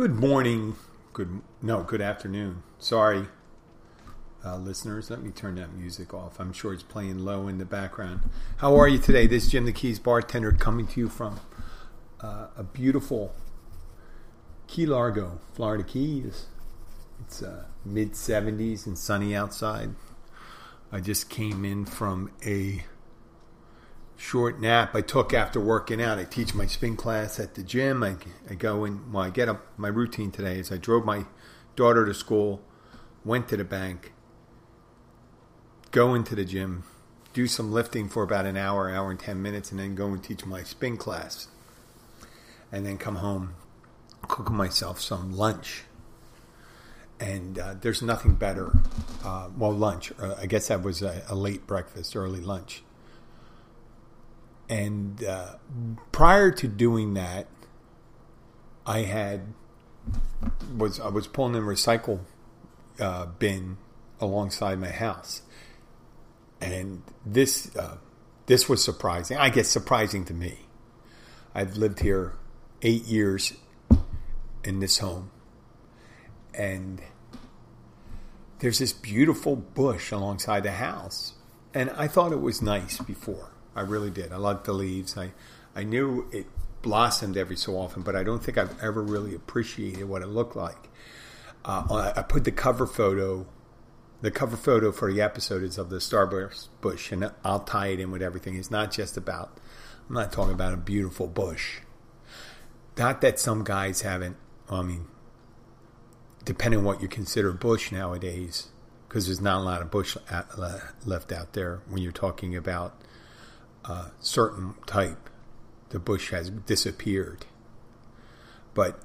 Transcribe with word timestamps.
Good 0.00 0.14
morning. 0.14 0.76
Good 1.12 1.42
no, 1.60 1.82
good 1.82 2.00
afternoon. 2.00 2.62
Sorry, 2.78 3.26
uh, 4.42 4.56
listeners. 4.56 5.10
Let 5.10 5.22
me 5.22 5.30
turn 5.30 5.56
that 5.56 5.74
music 5.74 6.14
off. 6.14 6.40
I'm 6.40 6.54
sure 6.54 6.72
it's 6.72 6.82
playing 6.82 7.18
low 7.18 7.48
in 7.48 7.58
the 7.58 7.66
background. 7.66 8.22
How 8.56 8.76
are 8.76 8.88
you 8.88 8.96
today? 8.98 9.26
This 9.26 9.44
is 9.44 9.50
Jim 9.50 9.66
the 9.66 9.74
Keys 9.74 9.98
bartender 9.98 10.52
coming 10.52 10.86
to 10.86 11.00
you 11.00 11.10
from 11.10 11.40
uh, 12.18 12.46
a 12.56 12.62
beautiful 12.62 13.34
Key 14.66 14.86
Largo, 14.86 15.38
Florida 15.52 15.84
Keys. 15.84 16.46
It's 17.20 17.42
uh, 17.42 17.66
mid 17.84 18.12
70s 18.12 18.86
and 18.86 18.96
sunny 18.96 19.36
outside. 19.36 19.90
I 20.90 21.00
just 21.00 21.28
came 21.28 21.62
in 21.62 21.84
from 21.84 22.30
a 22.42 22.84
short 24.20 24.60
nap 24.60 24.94
I 24.94 25.00
took 25.00 25.32
after 25.32 25.58
working 25.58 26.00
out. 26.00 26.18
I 26.18 26.24
teach 26.24 26.54
my 26.54 26.66
spin 26.66 26.94
class 26.94 27.40
at 27.40 27.54
the 27.54 27.62
gym. 27.62 28.02
I, 28.02 28.16
I 28.48 28.54
go 28.54 28.84
in, 28.84 29.12
well, 29.12 29.24
I 29.24 29.30
get 29.30 29.48
up. 29.48 29.66
My 29.78 29.88
routine 29.88 30.30
today 30.30 30.58
is 30.58 30.70
I 30.70 30.76
drove 30.76 31.06
my 31.06 31.24
daughter 31.74 32.04
to 32.04 32.12
school, 32.12 32.60
went 33.24 33.48
to 33.48 33.56
the 33.56 33.64
bank, 33.64 34.12
go 35.90 36.14
into 36.14 36.34
the 36.34 36.44
gym, 36.44 36.84
do 37.32 37.46
some 37.46 37.72
lifting 37.72 38.10
for 38.10 38.22
about 38.22 38.44
an 38.44 38.58
hour, 38.58 38.90
hour 38.90 39.10
and 39.10 39.18
10 39.18 39.40
minutes, 39.40 39.70
and 39.70 39.80
then 39.80 39.94
go 39.94 40.08
and 40.08 40.22
teach 40.22 40.44
my 40.44 40.62
spin 40.62 40.98
class. 40.98 41.48
And 42.70 42.84
then 42.84 42.98
come 42.98 43.16
home, 43.16 43.54
cook 44.28 44.50
myself 44.50 45.00
some 45.00 45.32
lunch. 45.32 45.84
And 47.18 47.58
uh, 47.58 47.74
there's 47.80 48.02
nothing 48.02 48.34
better. 48.34 48.70
Uh, 49.24 49.48
well, 49.56 49.72
lunch. 49.72 50.12
Uh, 50.20 50.34
I 50.38 50.44
guess 50.44 50.68
that 50.68 50.82
was 50.82 51.00
a, 51.00 51.22
a 51.28 51.34
late 51.34 51.66
breakfast, 51.66 52.14
early 52.14 52.40
lunch 52.40 52.82
and 54.70 55.24
uh, 55.24 55.56
prior 56.12 56.52
to 56.52 56.68
doing 56.68 57.14
that, 57.14 57.48
I 58.86 59.00
had 59.00 59.52
was 60.78 61.00
I 61.00 61.08
was 61.08 61.26
pulling 61.26 61.56
in 61.56 61.64
recycle 61.64 62.20
uh, 63.00 63.26
bin 63.26 63.78
alongside 64.20 64.78
my 64.78 64.90
house, 64.90 65.42
and 66.60 67.02
this 67.26 67.74
uh, 67.74 67.96
this 68.46 68.68
was 68.68 68.82
surprising. 68.82 69.36
I 69.36 69.50
guess 69.50 69.68
surprising 69.68 70.24
to 70.26 70.34
me. 70.34 70.60
I've 71.52 71.76
lived 71.76 71.98
here 71.98 72.36
eight 72.82 73.04
years 73.06 73.54
in 74.62 74.78
this 74.78 74.98
home, 74.98 75.32
and 76.54 77.02
there's 78.60 78.78
this 78.78 78.92
beautiful 78.92 79.56
bush 79.56 80.12
alongside 80.12 80.62
the 80.62 80.72
house, 80.72 81.34
and 81.74 81.90
I 81.90 82.06
thought 82.06 82.30
it 82.30 82.40
was 82.40 82.62
nice 82.62 82.98
before. 82.98 83.50
I 83.80 83.84
really 83.84 84.10
did. 84.10 84.30
I 84.30 84.36
liked 84.36 84.64
the 84.64 84.74
leaves. 84.74 85.16
I, 85.16 85.32
I 85.74 85.84
knew 85.84 86.28
it 86.32 86.46
blossomed 86.82 87.38
every 87.38 87.56
so 87.56 87.78
often, 87.78 88.02
but 88.02 88.14
I 88.14 88.22
don't 88.22 88.44
think 88.44 88.58
I've 88.58 88.78
ever 88.82 89.02
really 89.02 89.34
appreciated 89.34 90.04
what 90.04 90.20
it 90.20 90.26
looked 90.26 90.54
like. 90.54 90.90
Uh, 91.64 92.12
I 92.14 92.20
put 92.20 92.44
the 92.44 92.52
cover 92.52 92.86
photo, 92.86 93.46
the 94.20 94.30
cover 94.30 94.58
photo 94.58 94.92
for 94.92 95.10
the 95.10 95.22
episode 95.22 95.62
is 95.62 95.78
of 95.78 95.88
the 95.88 95.96
starburst 95.96 96.68
bush, 96.82 97.10
and 97.10 97.30
I'll 97.42 97.60
tie 97.60 97.86
it 97.86 98.00
in 98.00 98.10
with 98.10 98.20
everything. 98.20 98.56
It's 98.56 98.70
not 98.70 98.90
just 98.90 99.16
about. 99.16 99.58
I'm 100.06 100.14
not 100.14 100.30
talking 100.30 100.52
about 100.52 100.74
a 100.74 100.76
beautiful 100.76 101.26
bush. 101.26 101.78
Not 102.98 103.22
that 103.22 103.38
some 103.38 103.64
guys 103.64 104.02
haven't. 104.02 104.36
I 104.68 104.82
mean, 104.82 105.06
depending 106.44 106.80
on 106.80 106.84
what 106.84 107.00
you 107.00 107.08
consider 107.08 107.50
bush 107.52 107.92
nowadays, 107.92 108.68
because 109.08 109.24
there's 109.24 109.40
not 109.40 109.62
a 109.62 109.64
lot 109.64 109.80
of 109.80 109.90
bush 109.90 110.18
left 111.06 111.32
out 111.32 111.54
there 111.54 111.80
when 111.88 112.02
you're 112.02 112.12
talking 112.12 112.54
about 112.54 113.00
a 113.84 114.10
certain 114.20 114.74
type, 114.86 115.30
the 115.90 115.98
bush 115.98 116.30
has 116.30 116.50
disappeared. 116.50 117.46
But 118.74 119.00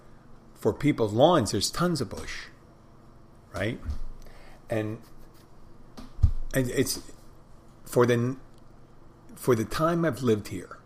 for 0.53 0.73
people's 0.73 1.13
lawns, 1.13 1.51
there's 1.51 1.69
tons 1.71 2.01
of 2.01 2.09
bush, 2.09 2.47
right? 3.53 3.79
And 4.69 4.99
and 6.53 6.69
it's 6.71 7.01
for 7.83 8.05
the 8.05 8.37
for 9.35 9.55
the 9.55 9.65
time 9.65 10.05
I've 10.05 10.23
lived 10.23 10.47
here, 10.47 10.79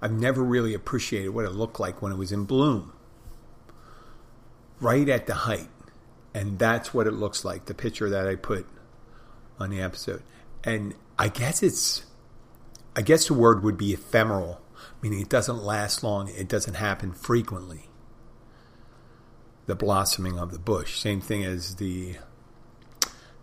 I've 0.00 0.12
never 0.12 0.42
really 0.42 0.74
appreciated 0.74 1.30
what 1.30 1.44
it 1.44 1.50
looked 1.50 1.78
like 1.78 2.02
when 2.02 2.12
it 2.12 2.18
was 2.18 2.32
in 2.32 2.44
bloom, 2.44 2.92
right 4.80 5.08
at 5.08 5.26
the 5.26 5.34
height, 5.34 5.68
and 6.34 6.58
that's 6.58 6.92
what 6.92 7.06
it 7.06 7.12
looks 7.12 7.44
like. 7.44 7.66
The 7.66 7.74
picture 7.74 8.08
that 8.10 8.26
I 8.26 8.36
put 8.36 8.66
on 9.58 9.70
the 9.70 9.80
episode, 9.80 10.22
and 10.64 10.94
I 11.18 11.28
guess 11.28 11.62
it's 11.62 12.04
I 12.94 13.02
guess 13.02 13.26
the 13.26 13.34
word 13.34 13.62
would 13.62 13.78
be 13.78 13.92
ephemeral, 13.92 14.60
meaning 15.00 15.20
it 15.20 15.28
doesn't 15.28 15.62
last 15.62 16.02
long, 16.02 16.28
it 16.28 16.48
doesn't 16.48 16.74
happen 16.74 17.12
frequently. 17.12 17.88
The 19.66 19.74
blossoming 19.74 20.38
of 20.38 20.52
the 20.52 20.58
bush. 20.58 20.98
Same 20.98 21.20
thing 21.20 21.44
as 21.44 21.76
the 21.76 22.16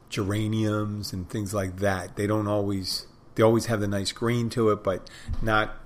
geraniums 0.10 1.14
and 1.14 1.30
things 1.30 1.54
like 1.54 1.78
that. 1.78 2.16
They 2.16 2.28
don't 2.28 2.48
always, 2.48 3.08
they 3.36 3.44
always 3.44 3.68
have 3.68 3.80
the 3.80 3.88
nice 3.88 4.12
green 4.12 4.50
to 4.52 4.70
it, 4.70 4.84
but 4.84 5.10
not 5.42 5.78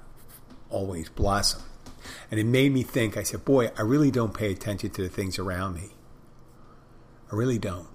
always 0.69 1.07
blossom. 1.09 1.62
And 2.30 2.40
it 2.40 2.45
made 2.45 2.74
me 2.74 2.84
think, 2.84 3.16
I 3.16 3.24
said, 3.24 3.45
boy, 3.45 3.72
I 3.78 3.81
really 3.84 4.12
don't 4.12 4.34
pay 4.34 4.51
attention 4.51 4.90
to 4.90 5.03
the 5.03 5.09
things 5.09 5.40
around 5.40 5.75
me. 5.75 5.91
I 7.31 7.35
really 7.35 7.59
don't. 7.59 7.88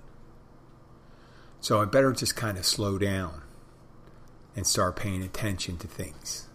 So 1.61 1.82
I 1.82 1.85
better 1.85 2.12
just 2.12 2.37
kind 2.37 2.56
of 2.56 2.64
slow 2.64 2.99
down 2.99 3.43
and 4.58 4.66
start 4.66 4.96
paying 4.96 5.22
attention 5.22 5.76
to 5.78 5.87
things, 5.87 6.49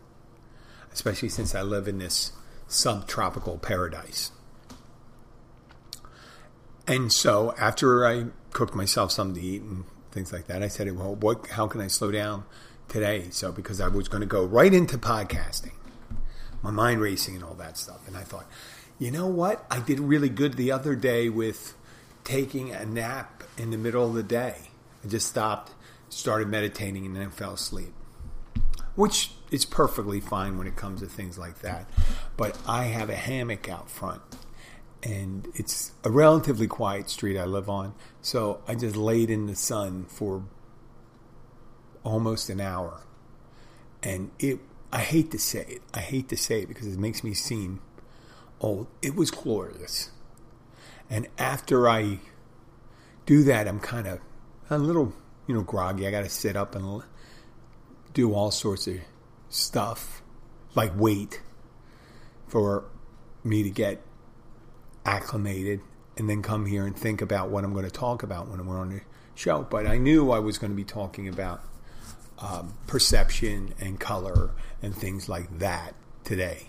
especially 0.91 1.29
since 1.29 1.55
I 1.55 1.61
live 1.61 1.87
in 1.87 1.99
this 1.99 2.33
subtropical 2.67 3.57
paradise. 3.57 4.31
And 6.85 7.13
so 7.13 7.55
after 7.57 8.05
I 8.05 8.25
cooked 8.51 8.75
myself 8.75 9.13
something 9.13 9.41
to 9.41 9.47
eat 9.47 9.61
and 9.61 9.85
things 10.11 10.33
like 10.33 10.47
that, 10.47 10.61
I 10.61 10.67
said, 10.67 10.93
well, 10.97 11.15
what, 11.15 11.47
how 11.47 11.65
can 11.65 11.79
I 11.79 11.87
slow 11.87 12.11
down 12.11 12.43
today? 12.89 13.27
So 13.31 13.53
because 13.53 13.79
I 13.79 13.87
was 13.87 14.09
going 14.09 14.19
to 14.19 14.27
go 14.27 14.43
right 14.43 14.73
into 14.73 14.97
podcasting, 14.97 15.71
my 16.61 16.71
mind 16.71 16.99
racing 16.99 17.35
and 17.35 17.43
all 17.45 17.53
that 17.53 17.77
stuff. 17.77 18.05
And 18.05 18.17
I 18.17 18.23
thought, 18.23 18.47
you 18.99 19.11
know 19.11 19.27
what? 19.27 19.65
I 19.71 19.79
did 19.79 20.01
really 20.01 20.29
good 20.29 20.55
the 20.55 20.73
other 20.73 20.93
day 20.97 21.29
with 21.29 21.73
taking 22.25 22.73
a 22.73 22.85
nap 22.85 23.43
in 23.57 23.71
the 23.71 23.77
middle 23.77 24.05
of 24.05 24.13
the 24.13 24.23
day. 24.23 24.57
I 25.05 25.07
just 25.07 25.27
stopped 25.27 25.71
started 26.17 26.47
meditating 26.47 27.05
and 27.05 27.15
then 27.15 27.31
fell 27.31 27.53
asleep. 27.53 27.93
Which 28.95 29.31
is 29.49 29.65
perfectly 29.65 30.19
fine 30.19 30.57
when 30.57 30.67
it 30.67 30.75
comes 30.75 31.01
to 31.01 31.07
things 31.07 31.37
like 31.37 31.59
that. 31.59 31.89
But 32.37 32.57
I 32.67 32.85
have 32.85 33.09
a 33.09 33.15
hammock 33.15 33.69
out 33.69 33.89
front 33.89 34.21
and 35.03 35.49
it's 35.55 35.91
a 36.03 36.09
relatively 36.09 36.67
quiet 36.67 37.09
street 37.09 37.37
I 37.37 37.45
live 37.45 37.69
on. 37.69 37.93
So 38.21 38.61
I 38.67 38.75
just 38.75 38.95
laid 38.95 39.29
in 39.29 39.47
the 39.47 39.55
sun 39.55 40.05
for 40.05 40.43
almost 42.03 42.49
an 42.49 42.61
hour, 42.61 43.01
and 44.01 44.31
it. 44.39 44.59
I 44.91 44.99
hate 44.99 45.31
to 45.31 45.39
say 45.39 45.65
it. 45.67 45.81
I 45.93 45.99
hate 45.99 46.29
to 46.29 46.37
say 46.37 46.61
it 46.61 46.67
because 46.67 46.87
it 46.87 46.99
makes 46.99 47.23
me 47.23 47.33
seem 47.33 47.81
old. 48.61 48.87
It 49.01 49.15
was 49.15 49.31
glorious, 49.31 50.11
and 51.09 51.27
after 51.37 51.89
I 51.89 52.19
do 53.25 53.43
that, 53.43 53.67
I'm 53.67 53.79
kind 53.79 54.07
of 54.07 54.19
a 54.69 54.77
little, 54.77 55.13
you 55.47 55.55
know, 55.55 55.61
groggy. 55.61 56.07
I 56.07 56.11
got 56.11 56.23
to 56.23 56.29
sit 56.29 56.55
up 56.55 56.75
and 56.75 57.03
do 58.13 58.33
all 58.33 58.51
sorts 58.51 58.87
of 58.87 58.97
stuff, 59.49 60.21
like 60.75 60.91
wait 60.95 61.41
for 62.47 62.85
me 63.43 63.63
to 63.63 63.69
get 63.69 64.01
acclimated 65.05 65.81
and 66.17 66.29
then 66.29 66.41
come 66.41 66.65
here 66.65 66.85
and 66.85 66.95
think 66.95 67.21
about 67.21 67.49
what 67.49 67.63
I'm 67.63 67.73
going 67.73 67.85
to 67.85 67.91
talk 67.91 68.23
about 68.23 68.47
when 68.47 68.65
we're 68.65 68.79
on 68.79 68.89
the 68.89 69.01
show. 69.35 69.65
But 69.69 69.87
I 69.87 69.97
knew 69.97 70.31
I 70.31 70.39
was 70.39 70.57
going 70.57 70.71
to 70.71 70.77
be 70.77 70.83
talking 70.83 71.27
about 71.27 71.61
um, 72.39 72.73
perception 72.87 73.73
and 73.79 73.99
color 73.99 74.51
and 74.81 74.95
things 74.95 75.27
like 75.27 75.59
that 75.59 75.95
today. 76.23 76.67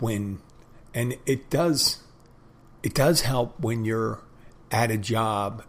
When 0.00 0.40
and 0.92 1.16
it 1.26 1.50
does 1.50 2.02
it 2.82 2.94
does 2.94 3.22
help 3.22 3.58
when 3.60 3.84
you're 3.84 4.20
at 4.70 4.90
a 4.90 4.98
job 4.98 5.64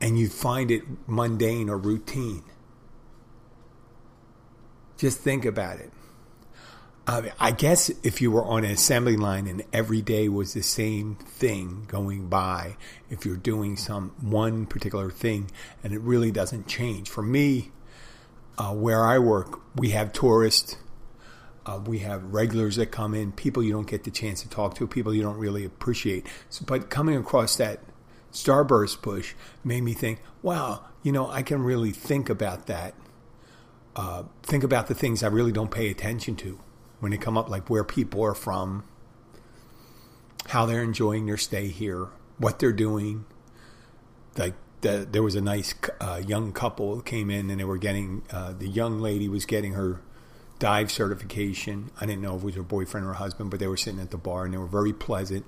and 0.00 0.18
you 0.18 0.28
find 0.28 0.70
it 0.70 0.82
mundane 1.06 1.68
or 1.68 1.76
routine. 1.76 2.44
Just 4.96 5.20
think 5.20 5.44
about 5.44 5.78
it. 5.78 5.90
I 7.40 7.50
guess 7.50 7.90
if 8.04 8.22
you 8.22 8.30
were 8.30 8.44
on 8.44 8.64
an 8.64 8.70
assembly 8.70 9.16
line 9.16 9.48
and 9.48 9.64
every 9.72 10.00
day 10.00 10.28
was 10.28 10.54
the 10.54 10.62
same 10.62 11.16
thing 11.16 11.86
going 11.88 12.28
by, 12.28 12.76
if 13.08 13.26
you're 13.26 13.36
doing 13.36 13.76
some 13.76 14.10
one 14.20 14.64
particular 14.64 15.10
thing 15.10 15.50
and 15.82 15.92
it 15.92 16.00
really 16.02 16.30
doesn't 16.30 16.68
change. 16.68 17.08
For 17.08 17.22
me, 17.22 17.72
uh, 18.58 18.74
where 18.74 19.04
I 19.04 19.18
work, 19.18 19.60
we 19.74 19.90
have 19.90 20.12
tourists, 20.12 20.76
uh, 21.66 21.80
we 21.84 21.98
have 22.00 22.32
regulars 22.32 22.76
that 22.76 22.92
come 22.92 23.12
in, 23.12 23.32
people 23.32 23.62
you 23.62 23.72
don't 23.72 23.88
get 23.88 24.04
the 24.04 24.12
chance 24.12 24.42
to 24.42 24.48
talk 24.48 24.76
to, 24.76 24.86
people 24.86 25.12
you 25.12 25.22
don't 25.22 25.38
really 25.38 25.64
appreciate. 25.64 26.26
So, 26.48 26.64
but 26.64 26.90
coming 26.90 27.16
across 27.16 27.56
that 27.56 27.80
starburst 28.32 29.02
bush 29.02 29.34
made 29.64 29.82
me 29.82 29.92
think, 29.92 30.20
wow, 30.42 30.84
you 31.02 31.12
know, 31.12 31.28
I 31.30 31.42
can 31.42 31.62
really 31.62 31.90
think 31.90 32.28
about 32.28 32.66
that. 32.66 32.94
Uh, 33.96 34.24
think 34.42 34.62
about 34.62 34.86
the 34.86 34.94
things 34.94 35.22
I 35.22 35.26
really 35.26 35.52
don't 35.52 35.70
pay 35.70 35.90
attention 35.90 36.36
to 36.36 36.60
when 37.00 37.10
they 37.10 37.18
come 37.18 37.36
up, 37.36 37.48
like 37.48 37.68
where 37.68 37.84
people 37.84 38.22
are 38.22 38.34
from, 38.34 38.84
how 40.48 40.66
they're 40.66 40.82
enjoying 40.82 41.26
their 41.26 41.36
stay 41.36 41.68
here, 41.68 42.08
what 42.38 42.58
they're 42.58 42.72
doing. 42.72 43.24
Like 44.36 44.54
the, 44.82 45.06
there 45.10 45.22
was 45.22 45.34
a 45.34 45.40
nice 45.40 45.74
uh, 46.00 46.22
young 46.24 46.52
couple 46.52 47.00
came 47.00 47.30
in 47.30 47.50
and 47.50 47.58
they 47.58 47.64
were 47.64 47.78
getting 47.78 48.22
uh, 48.30 48.52
the 48.52 48.68
young 48.68 49.00
lady 49.00 49.28
was 49.28 49.44
getting 49.44 49.72
her 49.72 50.00
dive 50.58 50.92
certification. 50.92 51.90
I 52.00 52.06
didn't 52.06 52.22
know 52.22 52.36
if 52.36 52.42
it 52.42 52.44
was 52.44 52.54
her 52.54 52.62
boyfriend 52.62 53.06
or 53.06 53.10
her 53.10 53.14
husband, 53.14 53.50
but 53.50 53.60
they 53.60 53.66
were 53.66 53.76
sitting 53.76 54.00
at 54.00 54.10
the 54.10 54.18
bar 54.18 54.44
and 54.44 54.54
they 54.54 54.58
were 54.58 54.66
very 54.66 54.92
pleasant. 54.92 55.46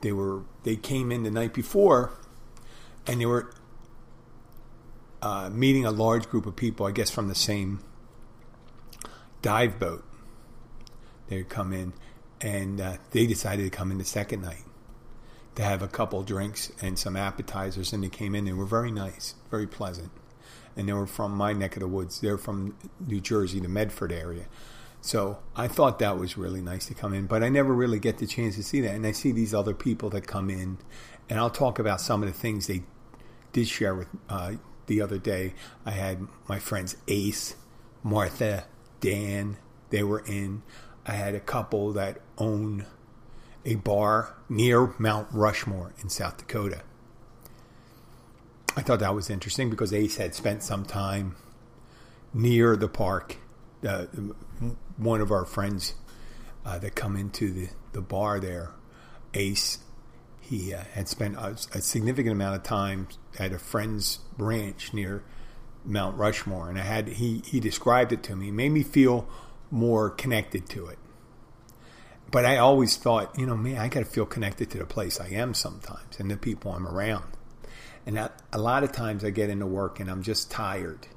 They 0.00 0.12
were 0.12 0.42
they 0.62 0.76
came 0.76 1.12
in 1.12 1.22
the 1.22 1.30
night 1.30 1.52
before, 1.52 2.12
and 3.06 3.20
they 3.20 3.26
were 3.26 3.52
uh, 5.22 5.50
meeting 5.50 5.84
a 5.84 5.90
large 5.90 6.28
group 6.28 6.46
of 6.46 6.56
people, 6.56 6.86
I 6.86 6.92
guess 6.92 7.10
from 7.10 7.28
the 7.28 7.34
same 7.34 7.80
dive 9.42 9.78
boat 9.78 10.04
they'd 11.28 11.48
come 11.48 11.72
in, 11.72 11.92
and 12.40 12.80
uh, 12.80 12.96
they 13.10 13.26
decided 13.26 13.64
to 13.64 13.70
come 13.70 13.90
in 13.90 13.98
the 13.98 14.04
second 14.04 14.42
night 14.42 14.64
to 15.54 15.62
have 15.62 15.82
a 15.82 15.88
couple 15.88 16.22
drinks 16.22 16.72
and 16.80 16.98
some 16.98 17.16
appetizers. 17.16 17.92
And 17.92 18.02
they 18.02 18.08
came 18.08 18.34
in. 18.34 18.44
They 18.44 18.52
were 18.52 18.64
very 18.66 18.90
nice, 18.90 19.34
very 19.50 19.66
pleasant, 19.66 20.10
and 20.76 20.88
they 20.88 20.92
were 20.92 21.06
from 21.06 21.32
my 21.32 21.52
neck 21.52 21.76
of 21.76 21.80
the 21.80 21.88
woods. 21.88 22.20
They're 22.20 22.38
from 22.38 22.76
New 22.98 23.20
Jersey, 23.20 23.60
the 23.60 23.68
Medford 23.68 24.12
area. 24.12 24.46
So 25.00 25.38
I 25.56 25.66
thought 25.66 25.98
that 26.00 26.18
was 26.18 26.36
really 26.36 26.60
nice 26.60 26.86
to 26.86 26.94
come 26.94 27.14
in, 27.14 27.26
but 27.26 27.42
I 27.42 27.48
never 27.48 27.72
really 27.72 27.98
get 27.98 28.18
the 28.18 28.26
chance 28.26 28.56
to 28.56 28.62
see 28.62 28.80
that. 28.82 28.94
And 28.94 29.06
I 29.06 29.12
see 29.12 29.32
these 29.32 29.54
other 29.54 29.74
people 29.74 30.10
that 30.10 30.26
come 30.26 30.50
in, 30.50 30.78
and 31.28 31.38
I'll 31.38 31.50
talk 31.50 31.78
about 31.78 32.00
some 32.00 32.22
of 32.22 32.28
the 32.28 32.38
things 32.38 32.66
they 32.66 32.82
did 33.52 33.66
share 33.66 33.94
with 33.94 34.08
uh, 34.28 34.52
the 34.86 35.00
other 35.00 35.18
day. 35.18 35.54
I 35.86 35.92
had 35.92 36.26
my 36.48 36.58
friends 36.58 36.96
Ace, 37.08 37.56
Martha, 38.02 38.64
Dan. 39.00 39.56
They 39.88 40.02
were 40.02 40.22
in. 40.26 40.62
I 41.06 41.12
had 41.12 41.34
a 41.34 41.40
couple 41.40 41.92
that 41.94 42.20
own 42.36 42.86
a 43.64 43.74
bar 43.76 44.34
near 44.48 44.94
Mount 44.98 45.28
Rushmore 45.32 45.92
in 46.02 46.08
South 46.08 46.38
Dakota. 46.38 46.82
I 48.76 48.82
thought 48.82 49.00
that 49.00 49.14
was 49.14 49.28
interesting 49.28 49.68
because 49.68 49.92
Ace 49.92 50.16
had 50.16 50.34
spent 50.34 50.62
some 50.62 50.84
time 50.84 51.36
near 52.32 52.76
the 52.76 52.88
park. 52.88 53.38
Uh, 53.86 54.06
one 54.96 55.20
of 55.20 55.30
our 55.30 55.44
friends 55.44 55.94
uh, 56.64 56.78
that 56.78 56.94
come 56.94 57.16
into 57.16 57.50
the, 57.50 57.68
the 57.92 58.00
bar 58.00 58.38
there, 58.38 58.72
Ace, 59.34 59.78
he 60.40 60.74
uh, 60.74 60.82
had 60.92 61.08
spent 61.08 61.36
a, 61.36 61.56
a, 61.72 61.80
significant 61.80 62.32
amount 62.32 62.56
of 62.56 62.62
time 62.62 63.08
at 63.38 63.52
a 63.52 63.58
friend's 63.58 64.18
ranch 64.36 64.92
near 64.92 65.22
Mount 65.84 66.18
Rushmore, 66.18 66.68
and 66.68 66.78
I 66.78 66.82
had 66.82 67.08
he 67.08 67.42
he 67.46 67.60
described 67.60 68.12
it 68.12 68.22
to 68.24 68.36
me. 68.36 68.48
It 68.48 68.52
made 68.52 68.72
me 68.72 68.82
feel 68.82 69.28
more 69.70 70.10
connected 70.10 70.68
to 70.70 70.86
it. 70.88 70.98
But 72.30 72.44
I 72.44 72.58
always 72.58 72.96
thought, 72.96 73.36
you 73.38 73.46
know, 73.46 73.56
man, 73.56 73.78
I 73.78 73.88
got 73.88 74.00
to 74.00 74.06
feel 74.06 74.26
connected 74.26 74.70
to 74.70 74.78
the 74.78 74.86
place 74.86 75.20
I 75.20 75.28
am 75.28 75.54
sometimes 75.54 76.20
and 76.20 76.30
the 76.30 76.36
people 76.36 76.72
I'm 76.72 76.86
around. 76.86 77.24
And 78.06 78.16
that, 78.16 78.40
a 78.52 78.58
lot 78.58 78.84
of 78.84 78.92
times 78.92 79.24
I 79.24 79.30
get 79.30 79.50
into 79.50 79.66
work 79.66 80.00
and 80.00 80.10
I'm 80.10 80.22
just 80.22 80.50
tired. 80.50 81.08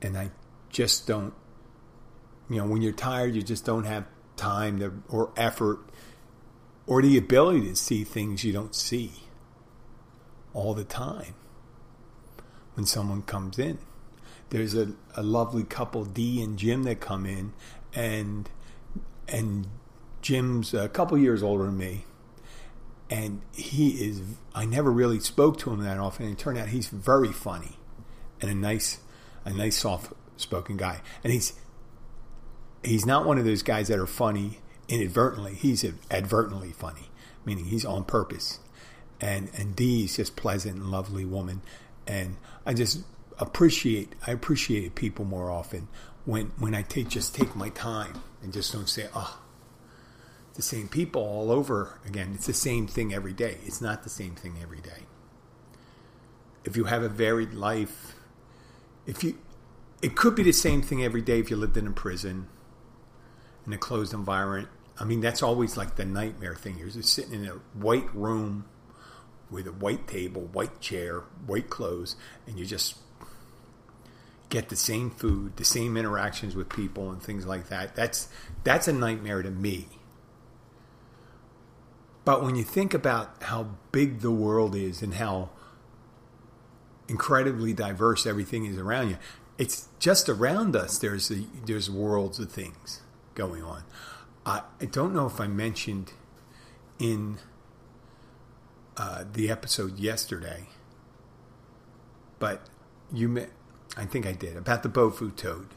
And 0.00 0.16
I 0.16 0.30
just 0.72 1.06
don't, 1.06 1.34
you 2.50 2.56
know, 2.56 2.66
when 2.66 2.82
you're 2.82 2.92
tired, 2.92 3.34
you 3.34 3.42
just 3.42 3.64
don't 3.64 3.84
have 3.84 4.06
time 4.36 4.80
to, 4.80 4.92
or 5.08 5.30
effort 5.36 5.78
or 6.86 7.00
the 7.02 7.16
ability 7.16 7.68
to 7.68 7.76
see 7.76 8.04
things 8.04 8.44
you 8.44 8.52
don't 8.52 8.74
see 8.74 9.12
all 10.52 10.74
the 10.74 10.84
time 10.84 11.34
when 12.74 12.86
someone 12.86 13.22
comes 13.22 13.58
in. 13.58 13.78
There's 14.50 14.74
a, 14.74 14.92
a 15.16 15.22
lovely 15.22 15.64
couple, 15.64 16.04
Dee 16.04 16.42
and 16.42 16.58
Jim, 16.58 16.82
that 16.82 17.00
come 17.00 17.24
in, 17.24 17.52
and 17.94 18.50
and 19.28 19.66
Jim's 20.20 20.74
a 20.74 20.88
couple 20.88 21.16
years 21.16 21.42
older 21.42 21.64
than 21.64 21.78
me, 21.78 22.04
and 23.08 23.40
he 23.54 24.04
is. 24.04 24.20
I 24.54 24.66
never 24.66 24.90
really 24.90 25.20
spoke 25.20 25.58
to 25.60 25.70
him 25.70 25.82
that 25.84 25.98
often. 25.98 26.26
And 26.26 26.34
it 26.34 26.38
turned 26.38 26.58
out 26.58 26.68
he's 26.68 26.88
very 26.88 27.32
funny, 27.32 27.78
and 28.42 28.50
a 28.50 28.54
nice, 28.54 28.98
a 29.46 29.54
nice 29.54 29.78
soft-spoken 30.42 30.76
guy. 30.76 31.00
And 31.24 31.32
he's 31.32 31.54
he's 32.82 33.06
not 33.06 33.24
one 33.24 33.38
of 33.38 33.44
those 33.44 33.62
guys 33.62 33.88
that 33.88 33.98
are 33.98 34.06
funny 34.06 34.58
inadvertently. 34.88 35.54
He's 35.54 35.84
advertently 36.10 36.72
funny, 36.72 37.10
meaning 37.44 37.66
he's 37.66 37.84
on 37.84 38.04
purpose. 38.04 38.58
And 39.20 39.50
and 39.56 39.76
Dee 39.76 40.04
is 40.04 40.16
just 40.16 40.36
pleasant 40.36 40.76
and 40.76 40.90
lovely 40.90 41.24
woman, 41.24 41.62
and 42.06 42.36
I 42.66 42.74
just 42.74 43.02
appreciate 43.38 44.14
I 44.26 44.32
appreciate 44.32 44.94
people 44.94 45.24
more 45.24 45.50
often 45.50 45.88
when 46.24 46.52
when 46.58 46.74
I 46.74 46.82
take 46.82 47.08
just 47.08 47.34
take 47.34 47.54
my 47.54 47.68
time 47.70 48.22
and 48.42 48.52
just 48.52 48.72
don't 48.72 48.88
say, 48.88 49.06
oh, 49.14 49.38
the 50.54 50.62
same 50.62 50.88
people 50.88 51.22
all 51.22 51.52
over 51.52 52.00
again. 52.04 52.32
It's 52.34 52.46
the 52.46 52.52
same 52.52 52.88
thing 52.88 53.14
every 53.14 53.32
day. 53.32 53.58
It's 53.64 53.80
not 53.80 54.02
the 54.02 54.10
same 54.10 54.34
thing 54.34 54.56
every 54.60 54.80
day. 54.80 55.06
If 56.64 56.76
you 56.76 56.84
have 56.84 57.04
a 57.04 57.08
varied 57.08 57.54
life, 57.54 58.16
if 59.06 59.22
you 59.22 59.38
it 60.02 60.16
could 60.16 60.34
be 60.34 60.42
the 60.42 60.52
same 60.52 60.82
thing 60.82 61.02
every 61.02 61.22
day 61.22 61.38
if 61.38 61.48
you 61.48 61.56
lived 61.56 61.76
in 61.76 61.86
a 61.86 61.92
prison 61.92 62.48
in 63.64 63.72
a 63.72 63.78
closed 63.78 64.12
environment. 64.12 64.68
I 64.98 65.04
mean, 65.04 65.20
that's 65.20 65.42
always 65.42 65.76
like 65.76 65.94
the 65.94 66.04
nightmare 66.04 66.56
thing. 66.56 66.78
You're 66.78 66.90
just 66.90 67.12
sitting 67.12 67.32
in 67.32 67.46
a 67.46 67.60
white 67.78 68.12
room 68.14 68.66
with 69.50 69.66
a 69.66 69.72
white 69.72 70.08
table, 70.08 70.42
white 70.42 70.80
chair, 70.80 71.20
white 71.46 71.70
clothes, 71.70 72.16
and 72.46 72.58
you 72.58 72.66
just 72.66 72.96
get 74.48 74.68
the 74.68 74.76
same 74.76 75.10
food, 75.10 75.56
the 75.56 75.64
same 75.64 75.96
interactions 75.96 76.54
with 76.54 76.68
people 76.68 77.10
and 77.10 77.22
things 77.22 77.46
like 77.46 77.68
that. 77.68 77.94
That's 77.94 78.28
that's 78.64 78.88
a 78.88 78.92
nightmare 78.92 79.42
to 79.42 79.50
me. 79.50 79.86
But 82.24 82.42
when 82.42 82.54
you 82.54 82.64
think 82.64 82.94
about 82.94 83.42
how 83.44 83.76
big 83.90 84.20
the 84.20 84.30
world 84.30 84.76
is 84.76 85.02
and 85.02 85.14
how 85.14 85.50
incredibly 87.08 87.72
diverse 87.72 88.26
everything 88.26 88.64
is 88.64 88.78
around 88.78 89.10
you, 89.10 89.18
it's 89.62 89.86
just 90.00 90.28
around 90.28 90.74
us. 90.74 90.98
There's 90.98 91.30
a, 91.30 91.44
there's 91.64 91.88
worlds 91.88 92.40
of 92.40 92.50
things 92.50 93.00
going 93.36 93.62
on. 93.62 93.84
I, 94.44 94.62
I 94.80 94.86
don't 94.86 95.14
know 95.14 95.26
if 95.26 95.40
I 95.40 95.46
mentioned 95.46 96.10
in 96.98 97.38
uh, 98.96 99.22
the 99.32 99.48
episode 99.52 100.00
yesterday, 100.00 100.66
but 102.40 102.58
you 103.12 103.28
met. 103.28 103.50
I 103.96 104.04
think 104.04 104.26
I 104.26 104.32
did, 104.32 104.56
about 104.56 104.82
the 104.82 104.88
Bufo 104.88 105.28
toad. 105.28 105.68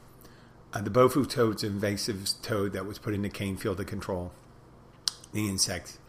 Uh, 0.74 0.82
the 0.82 0.90
Bufo 0.90 1.24
toad's 1.24 1.64
an 1.64 1.74
invasive 1.74 2.28
toad 2.42 2.74
that 2.74 2.88
was 2.88 2.98
put 2.98 3.14
into 3.14 3.30
cane 3.30 3.56
field 3.56 3.78
to 3.78 3.86
control. 3.86 4.32
the 5.32 5.48
insects. 5.48 6.00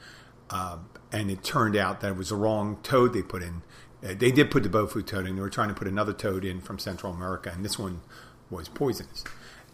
Uh, 0.48 0.78
and 1.12 1.30
it 1.30 1.44
turned 1.44 1.76
out 1.76 2.00
that 2.00 2.12
it 2.12 2.16
was 2.16 2.30
the 2.30 2.36
wrong 2.36 2.78
toad 2.82 3.12
they 3.12 3.22
put 3.22 3.42
in. 3.42 3.62
Uh, 4.06 4.14
they 4.16 4.30
did 4.30 4.50
put 4.50 4.62
the 4.62 4.68
Bufo 4.68 5.00
toad 5.00 5.26
in. 5.26 5.36
They 5.36 5.42
were 5.42 5.50
trying 5.50 5.68
to 5.68 5.74
put 5.74 5.88
another 5.88 6.12
toad 6.12 6.44
in 6.44 6.60
from 6.60 6.78
Central 6.78 7.12
America, 7.12 7.50
and 7.52 7.64
this 7.64 7.78
one 7.78 8.02
was 8.50 8.68
poisonous. 8.68 9.24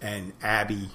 And 0.01 0.33
Abby, 0.43 0.89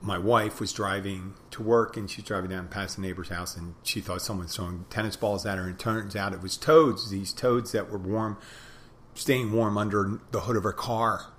my 0.00 0.18
wife, 0.18 0.60
was 0.60 0.72
driving 0.72 1.34
to 1.50 1.62
work, 1.62 1.96
and 1.96 2.08
she's 2.08 2.24
driving 2.24 2.50
down 2.50 2.68
past 2.68 2.96
the 2.96 3.02
neighbor's 3.02 3.30
house, 3.30 3.56
and 3.56 3.74
she 3.82 4.00
thought 4.00 4.22
someone 4.22 4.46
was 4.46 4.56
throwing 4.56 4.84
tennis 4.90 5.16
balls 5.16 5.44
at 5.44 5.58
her. 5.58 5.66
And 5.66 5.78
turns 5.78 6.14
out 6.14 6.32
it 6.32 6.42
was 6.42 6.56
toads. 6.56 7.10
These 7.10 7.32
toads 7.32 7.72
that 7.72 7.90
were 7.90 7.98
warm, 7.98 8.38
staying 9.14 9.52
warm 9.52 9.76
under 9.76 10.20
the 10.30 10.40
hood 10.40 10.56
of 10.56 10.62
her 10.62 10.72
car 10.72 11.32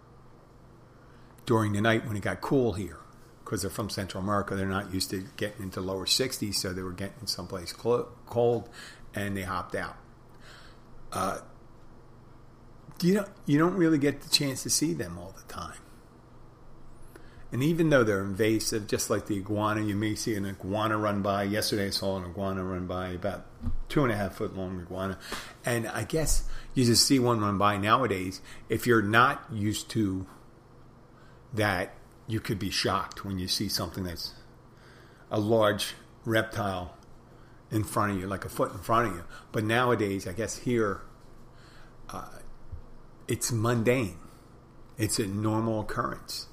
during 1.45 1.73
the 1.73 1.81
night 1.81 2.05
when 2.05 2.17
it 2.17 2.21
got 2.21 2.41
cool 2.41 2.73
here 2.73 2.99
because 3.43 3.61
they're 3.61 3.71
from 3.71 3.89
Central 3.89 4.21
America. 4.21 4.55
They're 4.55 4.67
not 4.67 4.93
used 4.93 5.09
to 5.11 5.25
getting 5.37 5.63
into 5.63 5.79
lower 5.79 6.05
60s, 6.05 6.55
so 6.55 6.73
they 6.73 6.83
were 6.83 6.91
getting 6.91 7.25
someplace 7.25 7.73
cold, 7.73 8.69
and 9.15 9.35
they 9.37 9.41
hopped 9.43 9.73
out. 9.73 9.95
Uh, 11.11 11.39
you 13.01 13.13
don't 13.15 13.29
you 13.45 13.57
don't 13.57 13.75
really 13.75 13.97
get 13.97 14.21
the 14.21 14.29
chance 14.29 14.63
to 14.63 14.69
see 14.69 14.93
them 14.93 15.17
all 15.17 15.33
the 15.35 15.53
time. 15.53 15.77
And 17.51 17.63
even 17.63 17.89
though 17.89 18.03
they're 18.03 18.21
invasive, 18.21 18.85
just 18.85 19.09
like 19.09 19.25
the 19.25 19.37
iguana, 19.37 19.81
you 19.81 19.95
may 19.95 20.13
see 20.13 20.35
an 20.35 20.45
iguana 20.45 20.97
run 20.97 21.23
by. 21.23 21.43
Yesterday 21.43 21.87
I 21.87 21.89
saw 21.89 22.17
an 22.17 22.25
iguana 22.25 22.63
run 22.63 22.85
by, 22.85 23.09
about 23.09 23.45
two 23.87 24.03
and 24.03 24.11
a 24.11 24.15
half 24.15 24.35
foot 24.35 24.55
long 24.55 24.79
iguana. 24.79 25.17
And 25.65 25.87
I 25.87 26.03
guess 26.03 26.43
you 26.75 26.85
just 26.85 27.07
see 27.07 27.17
one 27.17 27.39
run 27.39 27.57
by 27.57 27.77
nowadays. 27.77 28.41
If 28.69 28.85
you're 28.85 29.01
not 29.01 29.43
used 29.51 29.89
to 29.91 30.27
that 31.53 31.95
you 32.27 32.39
could 32.39 32.59
be 32.59 32.69
shocked 32.69 33.25
when 33.25 33.39
you 33.39 33.47
see 33.47 33.67
something 33.67 34.03
that's 34.03 34.33
a 35.31 35.39
large 35.39 35.95
reptile 36.25 36.95
in 37.71 37.83
front 37.83 38.13
of 38.13 38.19
you, 38.19 38.27
like 38.27 38.45
a 38.45 38.49
foot 38.49 38.71
in 38.71 38.79
front 38.79 39.09
of 39.09 39.15
you. 39.15 39.23
But 39.51 39.63
nowadays, 39.63 40.27
I 40.27 40.33
guess 40.33 40.57
here, 40.57 41.01
uh, 42.09 42.27
it's 43.27 43.51
mundane. 43.51 44.17
It's 44.97 45.19
a 45.19 45.27
normal 45.27 45.81
occurrence. 45.81 46.47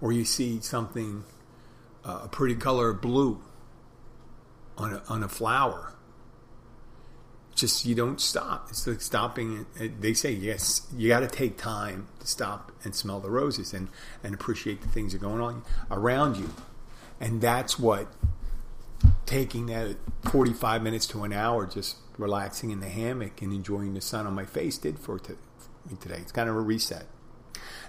Or 0.00 0.12
you 0.12 0.24
see 0.24 0.60
something, 0.60 1.24
uh, 2.04 2.20
a 2.24 2.28
pretty 2.28 2.54
color 2.54 2.90
of 2.90 3.00
blue 3.00 3.42
on 4.76 4.94
a, 4.94 5.02
on 5.08 5.22
a 5.22 5.28
flower 5.28 5.94
just 7.58 7.84
you 7.84 7.94
don't 7.94 8.20
stop. 8.20 8.68
It's 8.70 8.86
like 8.86 9.00
stopping. 9.00 9.66
They 9.76 10.14
say 10.14 10.32
yes, 10.32 10.86
you 10.96 11.08
got 11.08 11.20
to 11.20 11.26
take 11.26 11.58
time 11.58 12.06
to 12.20 12.26
stop 12.26 12.72
and 12.84 12.94
smell 12.94 13.20
the 13.20 13.30
roses 13.30 13.74
and 13.74 13.88
and 14.22 14.34
appreciate 14.34 14.80
the 14.80 14.88
things 14.88 15.12
that 15.12 15.18
are 15.18 15.28
going 15.28 15.40
on 15.40 15.62
around 15.90 16.36
you, 16.36 16.50
and 17.20 17.40
that's 17.40 17.78
what 17.78 18.06
taking 19.28 19.66
that 19.66 19.96
45 20.30 20.82
minutes 20.82 21.06
to 21.08 21.22
an 21.22 21.32
hour 21.32 21.66
just 21.66 21.96
relaxing 22.16 22.70
in 22.70 22.80
the 22.80 22.88
hammock 22.88 23.42
and 23.42 23.52
enjoying 23.52 23.94
the 23.94 24.00
sun 24.00 24.26
on 24.26 24.34
my 24.34 24.44
face 24.44 24.78
did 24.78 24.98
for, 24.98 25.18
for 25.18 25.32
me 25.88 25.96
today. 26.00 26.16
It's 26.16 26.32
kind 26.32 26.48
of 26.48 26.56
a 26.56 26.60
reset, 26.60 27.04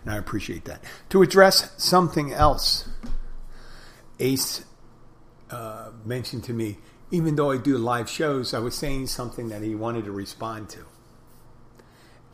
and 0.04 0.14
I 0.14 0.18
appreciate 0.18 0.66
that. 0.66 0.84
To 1.10 1.22
address 1.22 1.74
something 1.78 2.34
else, 2.34 2.90
Ace 4.20 4.66
uh, 5.50 5.92
mentioned 6.06 6.44
to 6.44 6.54
me 6.54 6.78
even 7.12 7.36
though 7.36 7.52
I 7.52 7.58
do 7.58 7.78
live 7.78 8.10
shows, 8.10 8.54
I 8.54 8.60
was 8.60 8.76
saying 8.76 9.08
something 9.08 9.50
that 9.50 9.64
he 9.64 9.74
wanted 9.74 10.06
to 10.06 10.12
respond 10.12 10.70
to. 10.70 10.86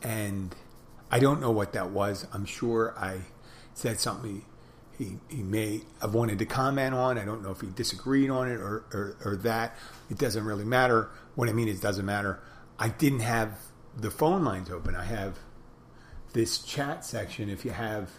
And 0.01 0.53
I 1.09 1.19
don't 1.19 1.39
know 1.39 1.51
what 1.51 1.73
that 1.73 1.91
was. 1.91 2.27
I'm 2.33 2.45
sure 2.45 2.93
I 2.97 3.21
said 3.73 3.99
something 3.99 4.43
he, 4.97 5.17
he 5.29 5.43
may 5.43 5.81
have 6.01 6.13
wanted 6.13 6.39
to 6.39 6.45
comment 6.45 6.93
on. 6.93 7.17
I 7.17 7.25
don't 7.25 7.43
know 7.43 7.51
if 7.51 7.61
he 7.61 7.67
disagreed 7.67 8.29
on 8.29 8.49
it 8.49 8.59
or, 8.59 8.85
or, 8.93 9.17
or 9.23 9.35
that. 9.37 9.75
It 10.09 10.17
doesn't 10.17 10.43
really 10.43 10.65
matter. 10.65 11.09
What 11.35 11.49
I 11.49 11.53
mean 11.53 11.67
is, 11.67 11.79
doesn't 11.79 12.05
matter. 12.05 12.41
I 12.79 12.89
didn't 12.89 13.21
have 13.21 13.57
the 13.95 14.11
phone 14.11 14.43
lines 14.43 14.69
open. 14.69 14.95
I 14.95 15.05
have 15.05 15.37
this 16.33 16.59
chat 16.59 17.05
section. 17.05 17.49
If 17.49 17.65
you 17.65 17.71
have, 17.71 18.09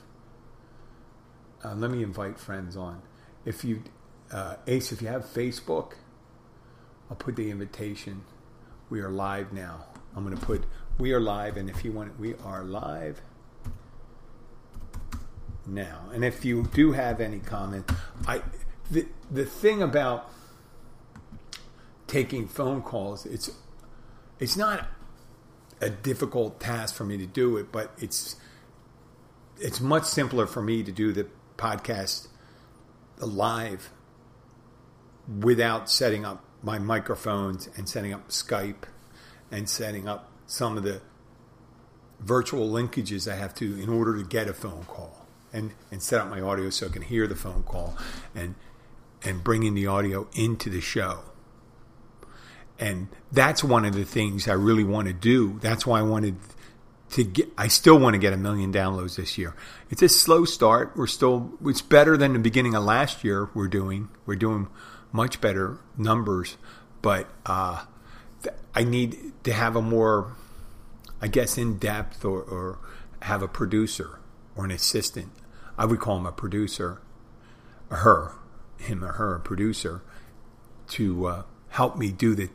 uh, 1.64 1.74
let 1.74 1.90
me 1.90 2.02
invite 2.02 2.38
friends 2.38 2.76
on. 2.76 3.02
If 3.44 3.64
you, 3.64 3.82
uh, 4.32 4.56
Ace, 4.66 4.92
if 4.92 5.02
you 5.02 5.08
have 5.08 5.24
Facebook, 5.24 5.92
I'll 7.10 7.16
put 7.16 7.36
the 7.36 7.50
invitation. 7.50 8.22
We 8.90 9.00
are 9.00 9.10
live 9.10 9.52
now. 9.52 9.86
I'm 10.14 10.24
going 10.24 10.36
to 10.36 10.44
put 10.44 10.64
we 10.98 11.12
are 11.12 11.20
live, 11.20 11.58
and 11.58 11.68
if 11.68 11.84
you 11.84 11.92
want, 11.92 12.18
we 12.18 12.34
are 12.36 12.64
live 12.64 13.20
now. 15.66 16.08
And 16.12 16.24
if 16.24 16.44
you 16.44 16.64
do 16.74 16.92
have 16.92 17.20
any 17.20 17.38
comment, 17.38 17.90
I 18.26 18.42
the 18.90 19.06
the 19.30 19.44
thing 19.44 19.82
about 19.82 20.30
taking 22.06 22.46
phone 22.46 22.82
calls, 22.82 23.26
it's 23.26 23.50
it's 24.38 24.56
not 24.56 24.86
a 25.80 25.90
difficult 25.90 26.60
task 26.60 26.94
for 26.94 27.04
me 27.04 27.16
to 27.18 27.26
do 27.26 27.56
it, 27.56 27.72
but 27.72 27.92
it's 27.98 28.36
it's 29.58 29.80
much 29.80 30.04
simpler 30.04 30.46
for 30.46 30.62
me 30.62 30.82
to 30.82 30.92
do 30.92 31.12
the 31.12 31.26
podcast 31.56 32.28
live 33.18 33.90
without 35.40 35.90
setting 35.90 36.24
up 36.24 36.44
my 36.62 36.78
microphones 36.78 37.68
and 37.76 37.88
setting 37.88 38.12
up 38.12 38.28
Skype 38.28 38.84
and 39.50 39.68
setting 39.68 40.06
up 40.06 40.30
some 40.46 40.76
of 40.76 40.82
the 40.82 41.00
virtual 42.20 42.68
linkages 42.68 43.30
I 43.30 43.36
have 43.36 43.54
to 43.56 43.80
in 43.80 43.88
order 43.88 44.16
to 44.16 44.24
get 44.24 44.48
a 44.48 44.54
phone 44.54 44.84
call 44.84 45.25
and, 45.56 45.72
and 45.90 46.02
set 46.02 46.20
up 46.20 46.28
my 46.28 46.40
audio 46.40 46.70
so 46.70 46.86
I 46.86 46.90
can 46.90 47.02
hear 47.02 47.26
the 47.26 47.34
phone 47.34 47.62
call 47.62 47.96
and 48.34 48.54
and 49.24 49.42
bringing 49.42 49.74
the 49.74 49.86
audio 49.86 50.28
into 50.34 50.70
the 50.70 50.80
show. 50.80 51.20
And 52.78 53.08
that's 53.32 53.64
one 53.64 53.84
of 53.86 53.94
the 53.94 54.04
things 54.04 54.46
I 54.46 54.52
really 54.52 54.84
want 54.84 55.08
to 55.08 55.14
do. 55.14 55.58
That's 55.60 55.86
why 55.86 55.98
I 55.98 56.02
wanted 56.02 56.36
to 57.12 57.24
get 57.24 57.48
I 57.56 57.68
still 57.68 57.98
want 57.98 58.14
to 58.14 58.18
get 58.18 58.34
a 58.34 58.36
million 58.36 58.72
downloads 58.72 59.16
this 59.16 59.38
year. 59.38 59.54
It's 59.90 60.02
a 60.02 60.08
slow 60.08 60.44
start. 60.44 60.92
We're 60.94 61.06
still 61.06 61.52
it's 61.64 61.82
better 61.82 62.16
than 62.16 62.34
the 62.34 62.38
beginning 62.38 62.74
of 62.74 62.84
last 62.84 63.24
year 63.24 63.48
we're 63.54 63.68
doing. 63.68 64.10
We're 64.26 64.36
doing 64.36 64.68
much 65.10 65.40
better 65.40 65.78
numbers, 65.96 66.58
but 67.00 67.28
uh, 67.46 67.84
I 68.74 68.84
need 68.84 69.32
to 69.44 69.52
have 69.52 69.74
a 69.74 69.82
more, 69.82 70.36
I 71.22 71.28
guess, 71.28 71.56
in 71.56 71.78
depth 71.78 72.24
or, 72.24 72.42
or 72.42 72.78
have 73.22 73.42
a 73.42 73.48
producer 73.48 74.18
or 74.54 74.66
an 74.66 74.70
assistant. 74.70 75.30
I 75.78 75.84
would 75.84 76.00
call 76.00 76.16
him 76.18 76.26
a 76.26 76.32
producer, 76.32 77.00
her, 77.90 78.32
him 78.78 79.04
or 79.04 79.12
her, 79.12 79.36
a 79.36 79.40
producer, 79.40 80.02
to 80.88 81.26
uh, 81.26 81.42
help 81.70 81.96
me 81.96 82.12
do 82.12 82.34
the 82.34 82.50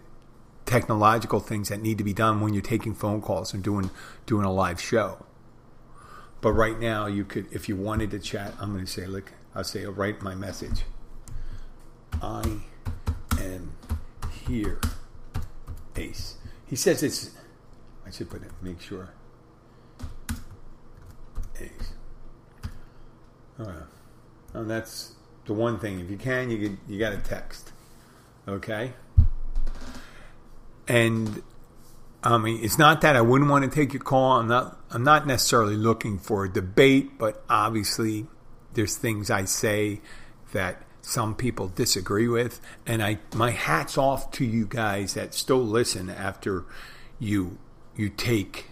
technological 0.66 1.40
things 1.40 1.70
that 1.70 1.82
need 1.82 1.98
to 1.98 2.04
be 2.04 2.14
done 2.14 2.40
when 2.42 2.54
you're 2.54 2.62
taking 2.62 2.94
phone 2.94 3.22
calls 3.22 3.54
and 3.54 3.64
doing 3.64 3.90
doing 4.26 4.46
a 4.46 4.52
live 4.52 4.80
show. 4.80 5.26
But 6.40 6.54
right 6.54 6.80
now, 6.80 7.06
you 7.06 7.24
could, 7.24 7.48
if 7.52 7.70
you 7.70 7.76
wanted 7.76 8.12
to 8.12 8.20
chat, 8.20 8.54
I'm 8.60 8.74
going 8.74 8.86
to 8.86 8.92
say, 8.92 9.06
look, 9.06 9.32
I'll 9.54 9.64
say, 9.64 9.86
write 9.86 10.22
my 10.24 10.34
message. 10.34 10.84
I 12.22 12.62
am 13.40 13.74
here. 14.48 14.80
Ace. 15.96 16.38
He 16.66 16.76
says 16.76 17.04
it's. 17.04 17.32
I 18.06 18.12
should 18.12 18.30
put 18.30 18.42
it. 18.42 18.52
Make 18.62 18.82
sure. 18.82 19.10
Ace. 21.60 21.94
And 24.54 24.70
that's 24.70 25.14
the 25.46 25.54
one 25.54 25.80
thing. 25.80 26.00
If 26.00 26.10
you 26.10 26.18
can, 26.18 26.50
you 26.50 26.78
you 26.88 27.00
got 27.00 27.12
to 27.12 27.18
text. 27.18 27.72
Okay. 28.48 28.94
And 30.88 31.42
I 32.24 32.38
mean, 32.38 32.64
it's 32.64 32.78
not 32.78 33.02
that 33.02 33.16
I 33.16 33.22
wouldn't 33.22 33.50
want 33.50 33.66
to 33.66 33.72
take 33.72 33.94
your 33.94 34.02
call. 34.04 34.40
I'm 34.40 34.48
not. 34.48 34.78
I'm 34.92 35.04
not 35.04 35.26
necessarily 35.26 35.76
looking 35.76 36.20
for 36.20 36.46
a 36.46 36.52
debate, 36.52 37.18
but 37.18 37.44
obviously, 37.50 38.28
there's 38.74 38.96
things 38.96 39.32
I 39.32 39.46
say 39.46 40.02
that 40.52 40.84
some 41.02 41.36
people 41.36 41.68
disagree 41.68 42.28
with. 42.28 42.60
And 42.86 43.02
I 43.02 43.20
my 43.34 43.52
hats 43.52 43.98
off 43.98 44.32
to 44.32 44.46
you 44.46 44.66
guys 44.66 45.14
that 45.16 45.34
still 45.34 45.64
listen 45.64 46.10
after 46.10 46.66
you 47.20 47.58
you 47.96 48.10
take 48.10 48.71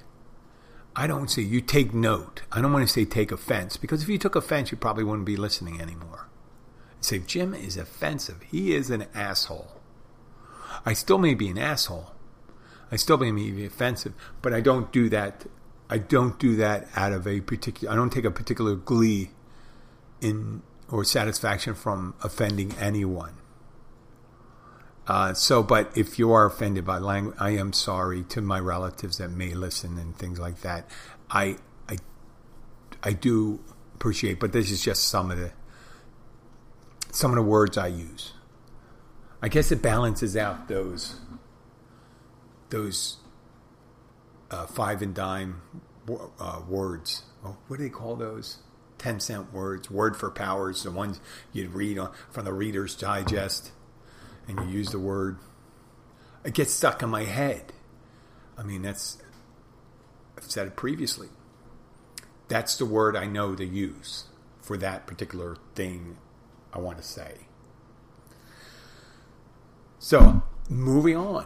I 1.00 1.08
don't 1.08 1.32
say 1.32 1.44
you 1.44 1.62
take 1.62 1.94
note. 1.94 2.42
I 2.52 2.62
don't 2.62 2.74
want 2.74 2.86
to 2.86 2.94
say 2.94 3.06
take 3.06 3.32
offense 3.32 3.78
because 3.78 4.04
if 4.04 4.10
you 4.10 4.18
took 4.18 4.36
offense, 4.36 4.70
you 4.70 4.78
probably 4.78 5.06
wouldn't 5.06 5.26
be 5.26 5.38
listening 5.38 5.80
anymore. 5.80 6.28
say 7.00 7.20
Jim 7.20 7.54
is 7.54 7.78
offensive. 7.78 8.42
He 8.52 8.74
is 8.74 8.90
an 8.90 9.06
asshole. 9.16 9.80
I 10.86 10.92
still 10.92 11.18
may 11.18 11.36
be 11.36 11.48
an 11.48 11.58
asshole. 11.58 12.12
I 12.92 12.98
still 12.98 13.16
may 13.16 13.32
be 13.32 13.66
offensive, 13.66 14.14
but 14.42 14.54
I 14.54 14.60
don't 14.60 14.92
do 14.92 15.08
that. 15.08 15.46
I 15.90 16.00
don't 16.00 16.38
do 16.38 16.58
that 16.58 16.90
out 16.98 17.14
of 17.14 17.26
a 17.26 17.40
particular. 17.40 17.94
I 17.94 17.96
don't 17.96 18.12
take 18.12 18.26
a 18.26 18.32
particular 18.32 18.76
glee 18.76 19.32
in 20.20 20.64
or 20.90 21.06
satisfaction 21.06 21.76
from 21.76 22.14
offending 22.22 22.74
anyone. 22.78 23.39
Uh, 25.10 25.34
so, 25.34 25.64
but 25.64 25.92
if 25.98 26.20
you 26.20 26.32
are 26.32 26.46
offended 26.46 26.86
by 26.86 27.00
language, 27.00 27.36
I 27.40 27.50
am 27.50 27.74
sorry 27.74 28.22
to 28.26 28.42
my 28.42 28.60
relatives 28.60 29.18
that 29.18 29.32
may 29.32 29.56
listen 29.56 29.98
and 29.98 30.16
things 30.16 30.40
like 30.40 30.62
that. 30.62 30.88
I, 31.32 31.58
I, 31.90 31.98
I 33.02 33.14
do 33.14 33.60
appreciate, 33.96 34.40
but 34.40 34.54
this 34.54 34.70
is 34.70 34.84
just 34.84 35.06
some 35.06 35.32
of 35.32 35.40
the 35.40 35.52
some 37.12 37.32
of 37.32 37.38
the 37.38 37.42
words 37.42 37.76
I 37.76 37.88
use. 37.88 38.34
I 39.42 39.48
guess 39.48 39.72
it 39.72 39.82
balances 39.82 40.38
out 40.38 40.68
those 40.68 41.20
those 42.70 43.18
uh, 44.52 44.68
five 44.68 45.02
and 45.02 45.16
dime 45.16 45.64
uh, 46.40 46.62
words. 46.70 47.24
Oh, 47.44 47.58
what 47.68 47.78
do 47.78 47.84
they 47.84 47.90
call 47.90 48.16
those? 48.16 48.60
Ten 49.00 49.20
cent 49.20 49.52
words, 49.52 49.90
word 49.90 50.16
for 50.16 50.30
powers, 50.30 50.84
the 50.84 50.92
ones 50.92 51.20
you'd 51.52 51.74
read 51.74 51.98
on, 51.98 52.12
from 52.30 52.46
the 52.46 52.54
Reader's 52.54 52.96
Digest, 52.96 53.72
and 54.50 54.60
you 54.60 54.80
use 54.80 54.90
the 54.90 55.00
word. 55.00 55.38
It 56.44 56.54
gets 56.54 56.74
stuck 56.74 57.02
in 57.04 57.10
my 57.10 57.24
head. 57.24 57.72
I 58.58 58.64
mean, 58.64 58.82
that's 58.82 59.22
I've 60.38 60.50
said 60.50 60.68
it 60.68 60.76
previously. 60.76 61.30
That's 62.48 62.76
the 62.76 62.86
word 62.86 63.16
I 63.16 63.28
know 63.28 63.56
to 63.56 63.66
use 63.66 64.26
for 64.62 64.76
that 64.78 65.06
particular 65.06 65.58
thing 65.76 66.18
I 66.74 66.80
want 66.80 66.98
to 66.98 67.04
say. 67.04 67.48
So, 70.00 70.44
moving 70.70 71.16
on. 71.16 71.46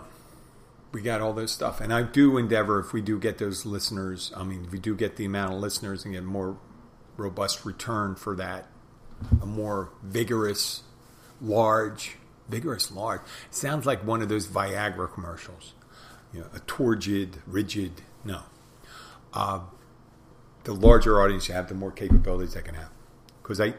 We 0.92 1.02
got 1.02 1.22
all 1.22 1.34
this 1.34 1.52
stuff. 1.52 1.82
And 1.82 1.92
I 1.92 2.04
do 2.04 2.38
endeavor, 2.38 2.80
if 2.80 2.94
we 2.94 3.02
do 3.02 3.20
get 3.20 3.40
those 3.40 3.66
listeners, 3.66 4.32
I 4.38 4.44
mean, 4.44 4.66
if 4.66 4.72
we 4.72 4.80
do 4.80 4.96
get 4.96 5.16
the 5.16 5.26
amount 5.26 5.56
of 5.56 5.60
listeners 5.60 6.06
and 6.06 6.14
get 6.14 6.24
more 6.24 6.58
robust 7.18 7.66
return 7.66 8.16
for 8.16 8.36
that, 8.36 8.68
a 9.42 9.46
more 9.46 9.90
vigorous, 10.04 10.84
large, 11.42 12.18
vigorous, 12.50 12.92
large. 12.92 13.22
It 13.22 13.56
sounds 13.56 13.86
like 13.86 14.06
one 14.06 14.22
of 14.22 14.30
those 14.30 14.48
Viagra 14.48 15.12
commercials. 15.12 15.74
You 16.34 16.42
know, 16.42 16.48
a 16.54 16.60
turgid, 16.60 17.38
rigid. 17.46 18.02
No. 18.26 18.42
Uh, 19.34 19.62
the 20.64 20.74
larger 20.74 21.22
audience 21.22 21.48
you 21.48 21.54
have, 21.54 21.68
the 21.68 21.76
more 21.76 21.92
capabilities 21.92 22.54
they 22.54 22.62
can 22.62 22.76
have. 22.76 22.90
Because 23.42 23.60
I, 23.60 23.74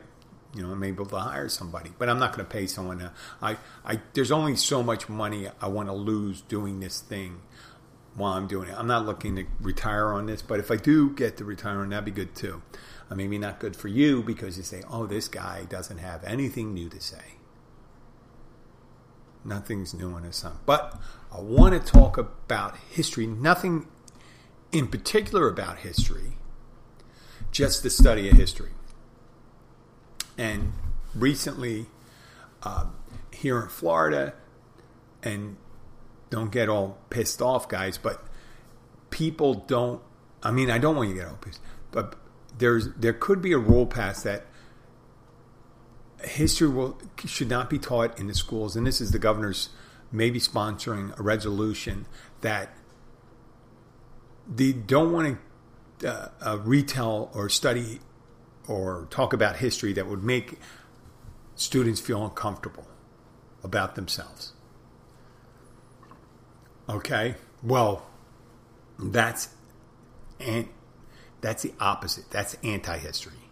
you 0.55 0.63
know, 0.63 0.71
I'm 0.71 0.85
able 0.85 1.07
to 1.07 1.17
hire 1.17 1.49
somebody, 1.49 1.91
but 1.99 2.09
I'm 2.09 2.19
not 2.19 2.33
going 2.35 2.47
to 2.47 2.51
pay 2.51 2.67
someone. 2.67 2.99
To, 2.99 3.13
I, 3.41 3.57
I, 3.85 4.01
there's 4.13 4.31
only 4.31 4.57
so 4.57 4.83
much 4.83 5.09
money 5.09 5.49
I 5.61 5.69
want 5.69 5.89
to 5.89 5.95
lose 5.95 6.43
doing 6.43 6.81
this 6.81 7.01
thing 7.01 7.41
while 8.15 8.35
I'm 8.35 8.47
doing 8.47 8.69
it. 8.69 8.75
I'm 8.79 8.87
not 8.87 9.07
looking 9.07 9.37
to 9.37 9.45
retire 9.61 10.13
on 10.13 10.27
this, 10.27 10.43
but 10.43 10.61
if 10.61 10.71
I 10.71 10.77
do 10.77 11.11
get 11.11 11.37
to 11.39 11.45
retire 11.45 11.81
on, 11.81 11.89
that'd 11.89 12.05
be 12.05 12.11
good 12.11 12.35
too. 12.35 12.63
Uh, 13.11 13.15
maybe 13.15 13.39
not 13.39 13.61
good 13.61 13.77
for 13.77 13.89
you 13.89 14.23
because 14.23 14.57
you 14.57 14.63
say, 14.63 14.83
"Oh, 14.89 15.07
this 15.07 15.29
guy 15.29 15.65
doesn't 15.69 15.99
have 15.99 16.25
anything 16.25 16.73
new 16.73 16.89
to 16.89 17.01
say." 17.01 17.37
Nothing's 19.45 19.93
new 19.93 20.13
on 20.13 20.25
his 20.25 20.37
son. 20.37 20.59
But 20.65 20.99
I 21.33 21.41
want 21.41 21.75
to 21.75 21.93
talk 21.93 22.17
about 22.17 22.77
history. 22.91 23.27
Nothing 23.27 23.87
in 24.73 24.89
particular 24.89 25.49
about 25.49 25.79
history, 25.79 26.39
just 27.53 27.83
the 27.83 27.91
study 27.91 28.29
of 28.29 28.37
history. 28.37 28.73
And 30.37 30.73
recently, 31.15 31.87
uh, 32.63 32.87
here 33.33 33.61
in 33.61 33.69
Florida, 33.69 34.35
and 35.23 35.57
don't 36.31 36.51
get 36.51 36.69
all 36.69 36.99
pissed 37.11 37.41
off, 37.41 37.69
guys, 37.69 37.99
but 37.99 38.25
people 39.11 39.55
don't. 39.55 40.03
I 40.43 40.51
mean, 40.51 40.71
I 40.71 40.79
don't 40.79 40.97
want 40.97 41.09
you 41.11 41.15
to 41.15 41.21
get 41.21 41.29
all 41.29 41.37
pissed, 41.37 41.61
but 41.93 42.17
there's 42.59 42.93
there 42.95 43.13
could 43.13 43.41
be 43.41 43.53
a 43.53 43.59
rule 43.59 43.87
passed 43.87 44.25
that 44.25 44.47
history 46.25 46.69
will 46.69 46.99
should 47.25 47.49
not 47.49 47.71
be 47.71 47.79
taught 47.79 48.19
in 48.19 48.27
the 48.27 48.35
schools, 48.35 48.77
and 48.77 48.87
this 48.87 49.01
is 49.01 49.11
the 49.11 49.19
governor's 49.19 49.71
maybe 50.13 50.39
sponsoring 50.39 51.19
a 51.19 51.23
resolution 51.23 52.07
that 52.41 52.75
they 54.53 54.73
don't 54.73 55.13
want 55.13 55.39
to 55.99 56.09
uh, 56.09 56.29
uh, 56.41 56.59
retell 56.59 57.31
or 57.35 57.49
study 57.49 58.01
or 58.69 59.07
talk 59.11 59.33
about 59.33 59.57
history 59.57 59.93
that 59.93 60.07
would 60.07 60.23
make 60.23 60.59
students 61.57 62.01
feel 62.01 62.25
uncomfortable 62.25 62.87
about 63.63 63.95
themselves. 63.95 64.53
Okay, 66.89 67.35
well, 67.63 68.07
that's 68.99 69.49
and 70.39 70.69
that's 71.41 71.63
the 71.63 71.73
opposite. 71.81 72.31
That's 72.31 72.55
anti-history. 72.63 73.44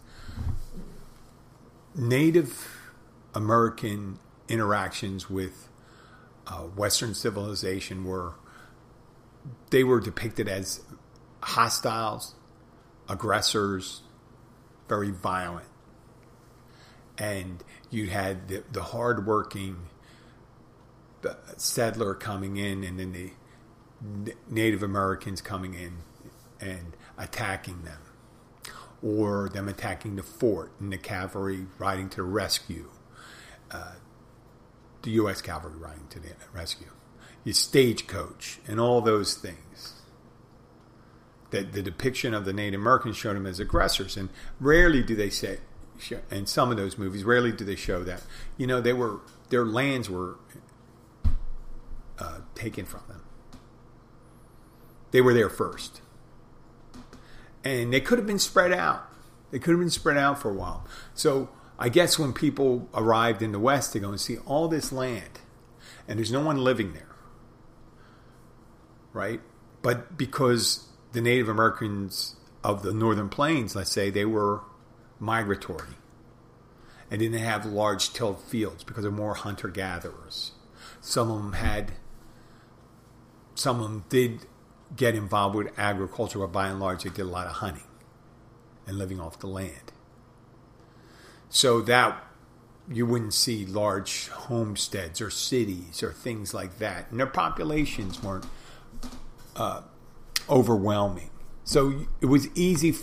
Native 1.94 2.90
American 3.34 4.18
interactions 4.48 5.28
with 5.28 5.68
uh, 6.46 6.60
Western 6.60 7.14
civilization 7.14 8.04
were 8.04 8.34
they 9.70 9.84
were 9.84 10.00
depicted 10.00 10.48
as 10.48 10.80
hostiles, 11.40 12.34
aggressors, 13.08 14.02
very 14.88 15.10
violent, 15.10 15.68
and 17.16 17.62
you 17.90 18.08
had 18.08 18.48
the, 18.48 18.64
the 18.72 18.82
hardworking 18.82 19.76
settler 21.56 22.14
coming 22.14 22.56
in, 22.56 22.84
and 22.84 22.98
then 22.98 23.12
the 23.12 24.34
Native 24.48 24.82
Americans 24.82 25.40
coming 25.40 25.74
in 25.74 25.98
and 26.60 26.96
attacking 27.18 27.82
them, 27.82 28.00
or 29.02 29.48
them 29.48 29.68
attacking 29.68 30.16
the 30.16 30.22
fort 30.22 30.72
and 30.80 30.92
the 30.92 30.98
cavalry 30.98 31.66
riding 31.78 32.08
to 32.10 32.16
the 32.16 32.22
rescue. 32.22 32.90
Uh, 33.70 33.92
the 35.02 35.12
U.S. 35.12 35.40
cavalry 35.40 35.76
riding 35.76 36.08
to 36.08 36.20
the 36.20 36.30
rescue, 36.52 36.90
your 37.44 37.54
stagecoach, 37.54 38.58
and 38.66 38.80
all 38.80 39.00
those 39.00 39.34
things. 39.34 39.94
That 41.50 41.72
the 41.72 41.82
depiction 41.82 42.34
of 42.34 42.44
the 42.44 42.52
Native 42.52 42.80
Americans 42.80 43.16
showed 43.16 43.36
them 43.36 43.46
as 43.46 43.60
aggressors, 43.60 44.16
and 44.16 44.30
rarely 44.60 45.02
do 45.02 45.14
they 45.14 45.30
say, 45.30 45.58
in 46.30 46.46
some 46.46 46.70
of 46.70 46.76
those 46.76 46.98
movies, 46.98 47.24
rarely 47.24 47.52
do 47.52 47.64
they 47.64 47.76
show 47.76 48.02
that. 48.04 48.22
You 48.56 48.66
know, 48.66 48.80
they 48.80 48.92
were 48.92 49.20
their 49.48 49.64
lands 49.64 50.10
were 50.10 50.36
uh, 52.18 52.40
taken 52.54 52.84
from 52.84 53.02
them. 53.08 53.22
They 55.10 55.20
were 55.20 55.34
there 55.34 55.50
first, 55.50 56.00
and 57.64 57.92
they 57.92 58.00
could 58.00 58.18
have 58.18 58.26
been 58.26 58.38
spread 58.38 58.72
out. 58.72 59.08
They 59.50 59.58
could 59.58 59.70
have 59.70 59.80
been 59.80 59.90
spread 59.90 60.16
out 60.16 60.40
for 60.40 60.50
a 60.50 60.54
while. 60.54 60.84
So 61.14 61.48
I 61.78 61.88
guess 61.88 62.18
when 62.18 62.32
people 62.32 62.88
arrived 62.94 63.42
in 63.42 63.52
the 63.52 63.58
West 63.58 63.92
to 63.92 64.00
go 64.00 64.10
and 64.10 64.20
see 64.20 64.38
all 64.38 64.68
this 64.68 64.92
land, 64.92 65.40
and 66.08 66.18
there's 66.18 66.32
no 66.32 66.40
one 66.40 66.58
living 66.58 66.92
there, 66.92 67.14
right? 69.12 69.40
But 69.82 70.18
because 70.18 70.88
the 71.12 71.20
Native 71.20 71.48
Americans 71.48 72.36
of 72.64 72.82
the 72.82 72.92
northern 72.92 73.28
plains, 73.28 73.76
let's 73.76 73.92
say, 73.92 74.10
they 74.10 74.24
were 74.24 74.62
migratory 75.18 75.94
and 77.10 77.20
didn't 77.20 77.38
have 77.38 77.64
large 77.64 78.12
tilled 78.12 78.42
fields 78.42 78.82
because 78.84 79.02
they're 79.02 79.12
more 79.12 79.34
hunter 79.34 79.68
gatherers. 79.68 80.52
Some 81.00 81.30
of 81.30 81.38
them 81.38 81.52
had, 81.52 81.92
some 83.56 83.80
of 83.80 83.82
them 83.82 84.04
did 84.08 84.46
get 84.94 85.14
involved 85.14 85.56
with 85.56 85.78
agriculture, 85.78 86.38
but 86.38 86.52
by 86.52 86.68
and 86.68 86.78
large, 86.78 87.02
they 87.02 87.10
did 87.10 87.22
a 87.22 87.24
lot 87.24 87.46
of 87.46 87.54
hunting 87.54 87.82
and 88.86 88.98
living 88.98 89.18
off 89.18 89.40
the 89.40 89.48
land. 89.48 89.92
So 91.48 91.80
that 91.82 92.22
you 92.88 93.06
wouldn't 93.06 93.34
see 93.34 93.66
large 93.66 94.28
homesteads 94.28 95.20
or 95.20 95.30
cities 95.30 96.02
or 96.02 96.12
things 96.12 96.54
like 96.54 96.78
that, 96.78 97.10
and 97.10 97.18
their 97.18 97.26
populations 97.26 98.22
weren't 98.22 98.46
uh, 99.56 99.82
overwhelming. 100.48 101.30
So 101.64 102.06
it 102.20 102.26
was 102.26 102.48
easy 102.54 102.94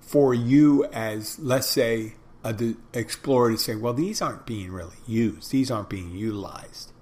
for 0.00 0.34
you, 0.34 0.84
as 0.86 1.38
let's 1.38 1.68
say, 1.68 2.14
an 2.44 2.76
explorer, 2.92 3.52
to 3.52 3.58
say, 3.58 3.76
"Well, 3.76 3.94
these 3.94 4.20
aren't 4.20 4.44
being 4.44 4.72
really 4.72 4.96
used; 5.06 5.52
these 5.52 5.70
aren't 5.70 5.88
being 5.88 6.10
utilized." 6.10 6.92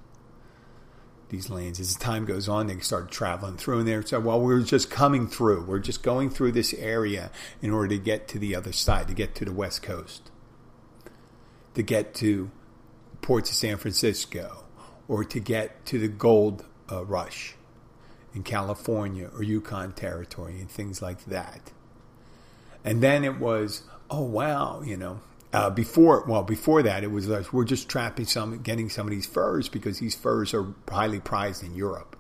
These 1.28 1.50
lands, 1.50 1.80
as 1.80 1.96
time 1.96 2.24
goes 2.24 2.48
on, 2.48 2.68
they 2.68 2.78
start 2.78 3.10
traveling 3.10 3.56
through, 3.56 3.80
and 3.80 3.88
they 3.88 4.00
say, 4.02 4.18
"Well, 4.18 4.40
we're 4.40 4.60
just 4.60 4.90
coming 4.90 5.26
through. 5.26 5.64
We're 5.64 5.80
just 5.80 6.02
going 6.02 6.30
through 6.30 6.52
this 6.52 6.72
area 6.74 7.30
in 7.60 7.70
order 7.70 7.88
to 7.88 7.98
get 7.98 8.28
to 8.28 8.38
the 8.38 8.54
other 8.54 8.72
side, 8.72 9.08
to 9.08 9.14
get 9.14 9.34
to 9.36 9.44
the 9.44 9.52
west 9.52 9.82
coast." 9.82 10.30
to 11.76 11.82
get 11.82 12.14
to 12.14 12.50
ports 13.20 13.50
of 13.50 13.56
San 13.56 13.76
Francisco 13.76 14.64
or 15.08 15.24
to 15.24 15.38
get 15.38 15.84
to 15.84 15.98
the 15.98 16.08
gold 16.08 16.64
uh, 16.90 17.04
rush 17.04 17.54
in 18.34 18.42
California 18.42 19.28
or 19.34 19.42
Yukon 19.42 19.92
Territory 19.92 20.58
and 20.58 20.70
things 20.70 21.02
like 21.02 21.26
that. 21.26 21.72
And 22.82 23.02
then 23.02 23.24
it 23.24 23.38
was, 23.38 23.82
oh 24.08 24.22
wow, 24.22 24.80
you 24.82 24.96
know. 24.96 25.20
Uh, 25.52 25.70
before, 25.70 26.24
well, 26.26 26.42
before 26.42 26.82
that, 26.82 27.04
it 27.04 27.11
was 27.11 27.28
like 27.28 27.52
we're 27.52 27.64
just 27.64 27.88
trapping 27.88 28.26
some, 28.26 28.59
getting 28.62 28.90
some 28.90 29.06
of 29.06 29.11
these 29.11 29.26
furs 29.26 29.68
because 29.68 30.00
these 30.00 30.14
furs 30.14 30.52
are 30.52 30.74
highly 30.88 31.20
prized 31.20 31.62
in 31.62 31.74
Europe, 31.74 32.16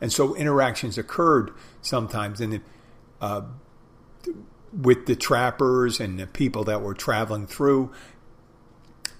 and 0.00 0.12
so 0.12 0.34
interactions 0.36 0.96
occurred 0.96 1.50
sometimes, 1.82 2.40
and 2.40 2.60
uh, 3.20 3.42
with 4.72 5.06
the 5.06 5.16
trappers 5.16 6.00
and 6.00 6.18
the 6.18 6.26
people 6.26 6.64
that 6.64 6.82
were 6.82 6.94
traveling 6.94 7.46
through, 7.46 7.90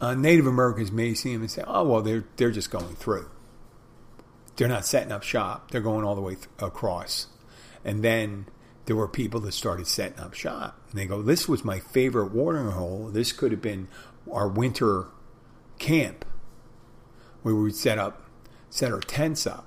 uh, 0.00 0.14
Native 0.14 0.46
Americans 0.46 0.92
may 0.92 1.14
see 1.14 1.33
them 1.33 1.42
and 1.42 1.50
say, 1.50 1.64
"Oh, 1.66 1.85
well, 1.85 2.02
they're 2.02 2.24
they're 2.37 2.50
just 2.50 2.70
going 2.70 2.94
through. 2.94 3.28
They're 4.57 4.68
not 4.68 4.87
setting 4.87 5.12
up 5.12 5.24
shop. 5.24 5.70
They're 5.72 5.80
going 5.80 6.04
all 6.04 6.14
the 6.14 6.20
way 6.20 6.37
th- 6.37 6.48
across." 6.61 7.26
And 7.85 8.02
then 8.02 8.46
there 8.87 8.97
were 8.97 9.09
people 9.09 9.40
that 9.40 9.53
started 9.53 9.87
setting 9.87 10.18
up 10.18 10.35
shop. 10.35 10.79
And 10.90 10.99
they 10.99 11.07
go, 11.07 11.23
"This 11.23 11.49
was 11.49 11.64
my 11.64 11.79
favorite 11.79 12.33
watering 12.33 12.70
hole. 12.70 13.09
This 13.12 13.33
could 13.33 13.51
have 13.51 13.62
been 13.62 13.88
our 14.31 14.49
winter 14.49 15.07
camp 15.79 16.25
where 17.42 17.55
we 17.55 17.62
would 17.62 17.77
set 17.77 17.99
up, 17.99 18.23
set 18.70 18.92
our 18.92 19.01
tents 19.01 19.47
up. 19.47 19.66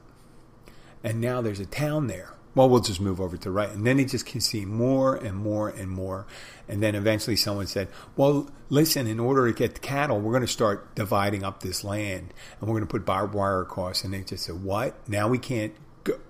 And 1.04 1.22
now 1.22 1.42
there's 1.42 1.60
a 1.60 1.66
town 1.66 2.08
there 2.08 2.38
well, 2.58 2.68
we'll 2.68 2.80
just 2.80 3.00
move 3.00 3.22
over 3.22 3.38
to 3.38 3.44
the 3.44 3.52
right. 3.52 3.70
And 3.70 3.86
then 3.86 3.98
they 3.98 4.06
just 4.06 4.26
can 4.26 4.42
see 4.42 4.66
more 4.66 5.16
and 5.16 5.38
more 5.38 5.70
and 5.70 5.92
more. 5.92 6.26
And 6.68 6.82
then 6.82 6.96
eventually 6.96 7.36
someone 7.36 7.68
said, 7.68 7.88
well, 8.16 8.50
listen, 8.70 9.06
in 9.06 9.20
order 9.20 9.46
to 9.46 9.54
get 9.54 9.76
the 9.76 9.80
cattle, 9.80 10.20
we're 10.20 10.32
going 10.32 10.42
to 10.42 10.48
start 10.48 10.96
dividing 10.96 11.44
up 11.44 11.62
this 11.62 11.84
land 11.84 12.34
and 12.60 12.68
we're 12.68 12.74
going 12.74 12.88
to 12.88 12.92
put 12.92 13.06
barbed 13.06 13.36
wire 13.36 13.62
across. 13.62 14.04
And 14.04 14.12
they 14.12 14.22
just 14.22 14.46
said, 14.46 14.64
what? 14.64 15.08
Now 15.08 15.28
we 15.28 15.38
can't 15.38 15.76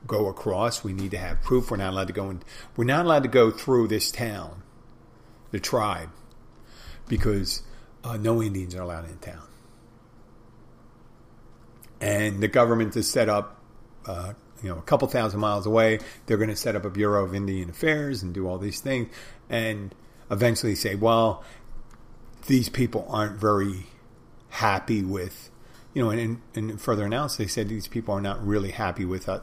go 0.05 0.27
across. 0.27 0.83
We 0.83 0.93
need 0.93 1.11
to 1.11 1.17
have 1.17 1.41
proof. 1.41 1.71
We're 1.71 1.77
not 1.77 1.93
allowed 1.93 2.07
to 2.07 2.13
go 2.13 2.29
in. 2.29 2.41
We're 2.75 2.85
not 2.85 3.05
allowed 3.05 3.23
to 3.23 3.29
go 3.29 3.51
through 3.51 3.87
this 3.87 4.11
town, 4.11 4.63
the 5.51 5.59
tribe, 5.59 6.09
because 7.07 7.63
uh, 8.03 8.17
no 8.17 8.41
Indians 8.41 8.75
are 8.75 8.81
allowed 8.81 9.09
in 9.09 9.17
town. 9.17 9.43
And 11.99 12.41
the 12.41 12.47
government 12.47 12.93
has 12.93 13.09
set 13.09 13.27
up 13.27 13.59
uh, 14.05 14.33
you 14.61 14.69
know, 14.69 14.77
a 14.77 14.81
couple 14.81 15.07
thousand 15.07 15.39
miles 15.39 15.65
away. 15.65 15.99
They're 16.25 16.37
going 16.37 16.49
to 16.49 16.55
set 16.55 16.75
up 16.75 16.85
a 16.85 16.89
Bureau 16.89 17.23
of 17.23 17.35
Indian 17.35 17.69
Affairs 17.69 18.23
and 18.23 18.33
do 18.33 18.47
all 18.47 18.57
these 18.57 18.79
things, 18.79 19.13
and 19.49 19.93
eventually 20.31 20.75
say, 20.75 20.95
well, 20.95 21.43
these 22.47 22.69
people 22.69 23.05
aren't 23.09 23.39
very 23.39 23.87
happy 24.49 25.03
with, 25.03 25.49
you 25.97 26.03
know, 26.03 26.12
and 26.12 26.39
in 26.53 26.77
further 26.77 27.05
analysis, 27.05 27.38
they 27.38 27.47
said 27.47 27.69
these 27.69 27.88
people 27.88 28.13
are 28.13 28.21
not 28.21 28.45
really 28.45 28.69
happy 28.69 29.03
with 29.03 29.27
uh, 29.27 29.39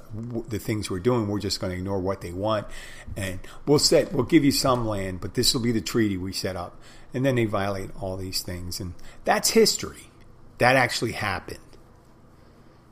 the 0.48 0.60
things 0.60 0.88
we're 0.88 1.00
doing. 1.00 1.26
We're 1.26 1.40
just 1.40 1.58
going 1.58 1.72
to 1.72 1.76
ignore 1.76 1.98
what 1.98 2.20
they 2.20 2.30
want, 2.30 2.68
and 3.16 3.40
we'll 3.66 3.80
set, 3.80 4.12
we'll 4.12 4.22
give 4.22 4.44
you 4.44 4.52
some 4.52 4.86
land, 4.86 5.20
but 5.20 5.34
this 5.34 5.52
will 5.52 5.62
be 5.62 5.72
the 5.72 5.80
treaty 5.80 6.16
we 6.16 6.32
set 6.32 6.54
up, 6.54 6.80
and 7.12 7.26
then 7.26 7.34
they 7.34 7.44
violate 7.44 7.90
all 8.00 8.16
these 8.16 8.40
things, 8.40 8.78
and 8.78 8.94
that's 9.24 9.50
history. 9.50 10.12
That 10.58 10.76
actually 10.76 11.10
happened. 11.10 11.58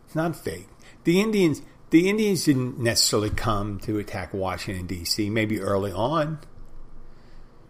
It's 0.06 0.16
not 0.16 0.34
fake. 0.34 0.66
The 1.04 1.20
Indians, 1.20 1.62
the 1.90 2.10
Indians 2.10 2.44
didn't 2.46 2.80
necessarily 2.80 3.30
come 3.30 3.78
to 3.82 3.96
attack 3.96 4.34
Washington 4.34 4.88
D.C. 4.88 5.30
Maybe 5.30 5.60
early 5.60 5.92
on, 5.92 6.40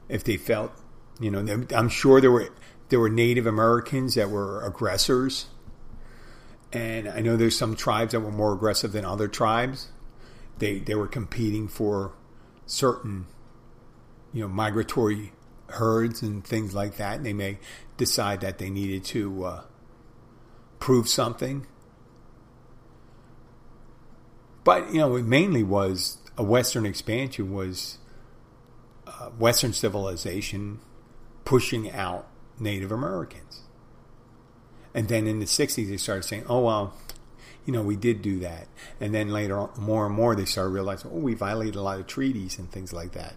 if 0.09 0.25
they 0.25 0.39
felt, 0.39 0.73
you 1.21 1.31
know, 1.31 1.67
I'm 1.77 1.91
sure 1.91 2.23
there 2.23 2.33
were 2.33 2.49
there 2.89 2.99
were 2.99 3.11
Native 3.11 3.47
Americans 3.47 4.15
that 4.15 4.31
were 4.31 4.65
aggressors, 4.65 5.49
and 6.73 7.09
I 7.09 7.21
know 7.21 7.37
there's 7.37 7.57
some 7.57 7.77
tribes 7.77 8.13
that 8.13 8.21
were 8.21 8.31
more 8.31 8.53
aggressive 8.53 8.93
than 8.93 9.05
other 9.05 9.29
tribes. 9.29 9.89
They 10.59 10.79
they 10.79 10.95
were 10.95 11.09
competing 11.09 11.69
for 11.69 12.13
certain, 12.67 13.27
you 14.33 14.43
know, 14.43 14.49
migratory 14.49 15.33
herds 15.69 16.23
and 16.23 16.45
things 16.45 16.75
like 16.75 16.97
that, 16.97 17.17
and 17.17 17.27
they 17.27 17.33
may 17.33 17.59
decide 17.97 18.41
that 18.41 18.59
they 18.59 18.71
needed 18.71 19.05
to 19.05 19.45
uh, 19.45 19.63
prove 20.79 21.09
something 21.09 21.67
but 24.65 24.93
you 24.93 25.01
know, 25.01 25.17
it 25.17 25.25
mainly 25.25 25.63
was 25.63 26.19
a 26.37 26.43
Western 26.43 26.87
expansion 26.87 27.53
was 27.53 27.99
uh, 29.07 29.31
Western 29.31 29.73
civilization 29.73 30.81
pushing 31.45 31.91
out 31.91 32.29
Native 32.59 32.93
Americans. 32.93 33.62
And 34.95 35.09
then 35.09 35.27
in 35.27 35.41
the 35.41 35.47
60s, 35.47 35.89
they 35.89 35.97
started 35.97 36.25
saying, 36.25 36.45
oh, 36.49 36.61
well, 36.61 36.95
you 37.65 37.73
know, 37.73 37.83
we 37.83 37.97
did 37.97 38.23
do 38.23 38.41
that. 38.41 38.69
And 39.01 39.15
then 39.15 39.29
later 39.29 39.59
on, 39.59 39.71
more 39.79 40.07
and 40.07 40.15
more, 40.15 40.35
they 40.35 40.45
started 40.45 40.71
realizing, 40.71 41.11
oh, 41.13 41.19
we 41.19 41.35
violated 41.35 41.77
a 41.77 41.83
lot 41.83 41.99
of 41.99 42.07
treaties 42.07 42.59
and 42.59 42.71
things 42.71 42.93
like 42.93 43.13
that. 43.13 43.35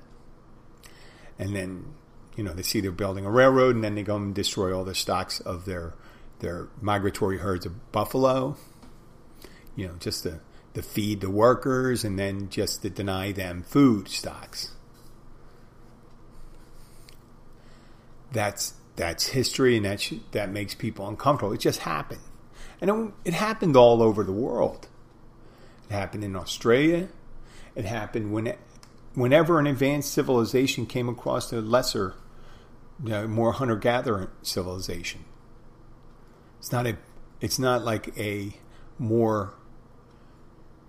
And 1.40 1.56
then, 1.56 1.94
you 2.36 2.44
know, 2.44 2.54
they 2.54 2.64
see 2.64 2.82
they're 2.82 2.92
building 2.92 3.26
a 3.26 3.32
railroad 3.32 3.76
and 3.76 3.84
then 3.84 3.96
they 3.96 4.04
go 4.04 4.16
and 4.16 4.34
destroy 4.34 4.76
all 4.76 4.84
the 4.84 4.96
stocks 4.96 5.40
of 5.40 5.66
their, 5.66 5.94
their 6.40 6.68
migratory 6.82 7.38
herds 7.38 7.66
of 7.66 7.92
buffalo, 7.92 8.58
you 9.76 9.88
know, 9.88 9.96
just 10.00 10.24
to 10.24 10.40
to 10.76 10.82
feed 10.82 11.22
the 11.22 11.30
workers 11.30 12.04
and 12.04 12.20
then 12.20 12.50
just 12.50 12.82
to 12.84 12.90
deny 12.90 13.32
them 13.32 13.64
food 13.64 14.10
stocks. 14.10 14.74
That's 18.32 18.74
that's 18.96 19.28
history 19.28 19.78
and 19.78 19.86
that 19.86 20.02
sh- 20.02 20.14
that 20.32 20.50
makes 20.50 20.76
people 20.76 21.08
uncomfortable. 21.08 21.54
It 21.54 21.60
just 21.60 21.80
happened, 21.82 22.22
and 22.82 22.90
it, 22.90 23.30
it 23.30 23.34
happened 23.34 23.76
all 23.76 24.02
over 24.02 24.24
the 24.24 24.32
world. 24.32 24.88
It 25.90 25.94
happened 25.94 26.24
in 26.24 26.36
Australia. 26.36 27.10
It 27.76 27.86
happened 27.86 28.32
when 28.32 28.48
it, 28.48 28.60
whenever 29.14 29.60
an 29.60 29.68
advanced 29.68 30.12
civilization 30.12 30.86
came 30.86 31.10
across 31.10 31.52
a 31.52 31.62
lesser, 31.62 32.16
you 33.04 33.10
know, 33.10 33.28
more 33.28 33.54
hunter 33.54 33.76
gatherer 33.76 34.32
civilization. 34.42 35.26
It's 36.60 36.72
not 36.72 36.88
a. 36.88 36.98
It's 37.42 37.60
not 37.60 37.84
like 37.84 38.18
a 38.18 38.54
more 38.98 39.54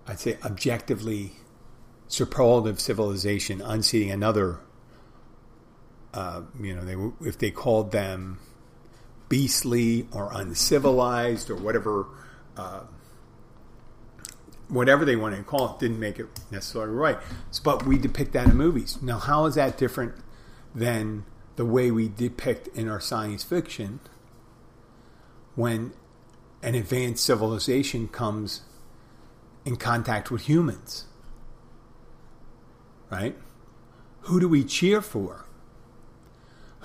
I'd 0.07 0.19
say, 0.19 0.37
objectively 0.43 1.33
superlative 2.07 2.79
civilization 2.79 3.61
unseating 3.61 4.09
another. 4.09 4.59
Uh, 6.13 6.43
you 6.59 6.75
know, 6.75 6.83
they 6.83 7.27
if 7.27 7.37
they 7.37 7.51
called 7.51 7.91
them 7.91 8.39
beastly 9.29 10.07
or 10.11 10.31
uncivilized 10.33 11.49
or 11.49 11.55
whatever, 11.55 12.07
uh, 12.55 12.81
whatever 14.69 15.05
they 15.05 15.15
wanted 15.15 15.37
to 15.37 15.43
call 15.43 15.73
it, 15.73 15.79
didn't 15.79 15.99
make 15.99 16.17
it 16.17 16.27
necessarily 16.49 16.93
right. 16.93 17.17
But 17.63 17.85
we 17.85 17.97
depict 17.97 18.33
that 18.33 18.47
in 18.47 18.55
movies. 18.55 19.01
Now, 19.01 19.19
how 19.19 19.45
is 19.45 19.55
that 19.55 19.77
different 19.77 20.15
than 20.73 21.25
the 21.57 21.65
way 21.65 21.91
we 21.91 22.07
depict 22.07 22.67
in 22.69 22.87
our 22.87 23.01
science 23.01 23.43
fiction 23.43 23.99
when 25.55 25.91
an 26.61 26.75
advanced 26.75 27.25
civilization 27.25 28.07
comes 28.07 28.61
in 29.65 29.75
contact 29.75 30.31
with 30.31 30.43
humans. 30.43 31.05
Right? 33.09 33.35
Who 34.21 34.39
do 34.39 34.47
we 34.47 34.63
cheer 34.63 35.01
for? 35.01 35.46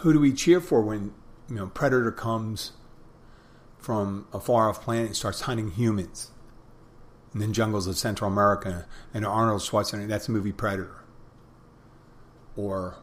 Who 0.03 0.13
do 0.13 0.19
we 0.19 0.33
cheer 0.33 0.61
for 0.61 0.83
when 0.83 1.15
you 1.49 1.55
know 1.55 1.69
predator 1.69 2.11
comes 2.11 2.73
from 3.79 4.27
a 4.33 4.41
far 4.41 4.69
off 4.69 4.83
planet 4.83 5.07
and 5.07 5.17
starts 5.17 5.43
hunting 5.43 5.71
humans? 5.71 6.31
And 7.33 7.41
then 7.41 7.53
jungles 7.53 7.87
of 7.87 7.97
Central 7.97 8.31
America 8.31 8.87
and 9.15 9.25
Arnold 9.25 9.63
Schwarzenegger, 9.63 10.09
that's 10.09 10.27
the 10.27 10.33
movie 10.33 10.53
Predator. 10.53 11.05
or 12.57 12.97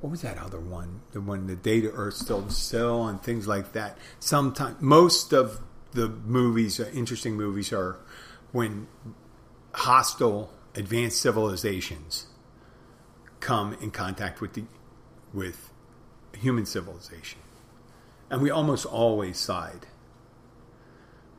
what 0.00 0.10
was 0.10 0.22
that 0.22 0.36
other 0.38 0.60
one? 0.60 1.02
The 1.12 1.20
one 1.20 1.46
the 1.46 1.56
day 1.56 1.80
to 1.80 1.90
Earth 1.92 2.14
still 2.14 2.48
still 2.50 3.06
and 3.06 3.22
things 3.22 3.46
like 3.48 3.72
that. 3.72 3.96
Sometimes 4.18 4.80
most 4.80 5.32
of 5.32 5.60
the 5.92 6.08
movies, 6.08 6.80
uh, 6.80 6.90
interesting 6.92 7.34
movies, 7.34 7.72
are 7.72 7.98
when 8.52 8.88
hostile 9.74 10.52
advanced 10.74 11.20
civilizations 11.20 12.26
come 13.40 13.74
in 13.80 13.90
contact 13.92 14.40
with 14.40 14.54
the 14.54 14.64
with 15.32 15.70
human 16.36 16.66
civilization, 16.66 17.40
and 18.30 18.42
we 18.42 18.50
almost 18.50 18.86
always 18.86 19.38
side 19.38 19.86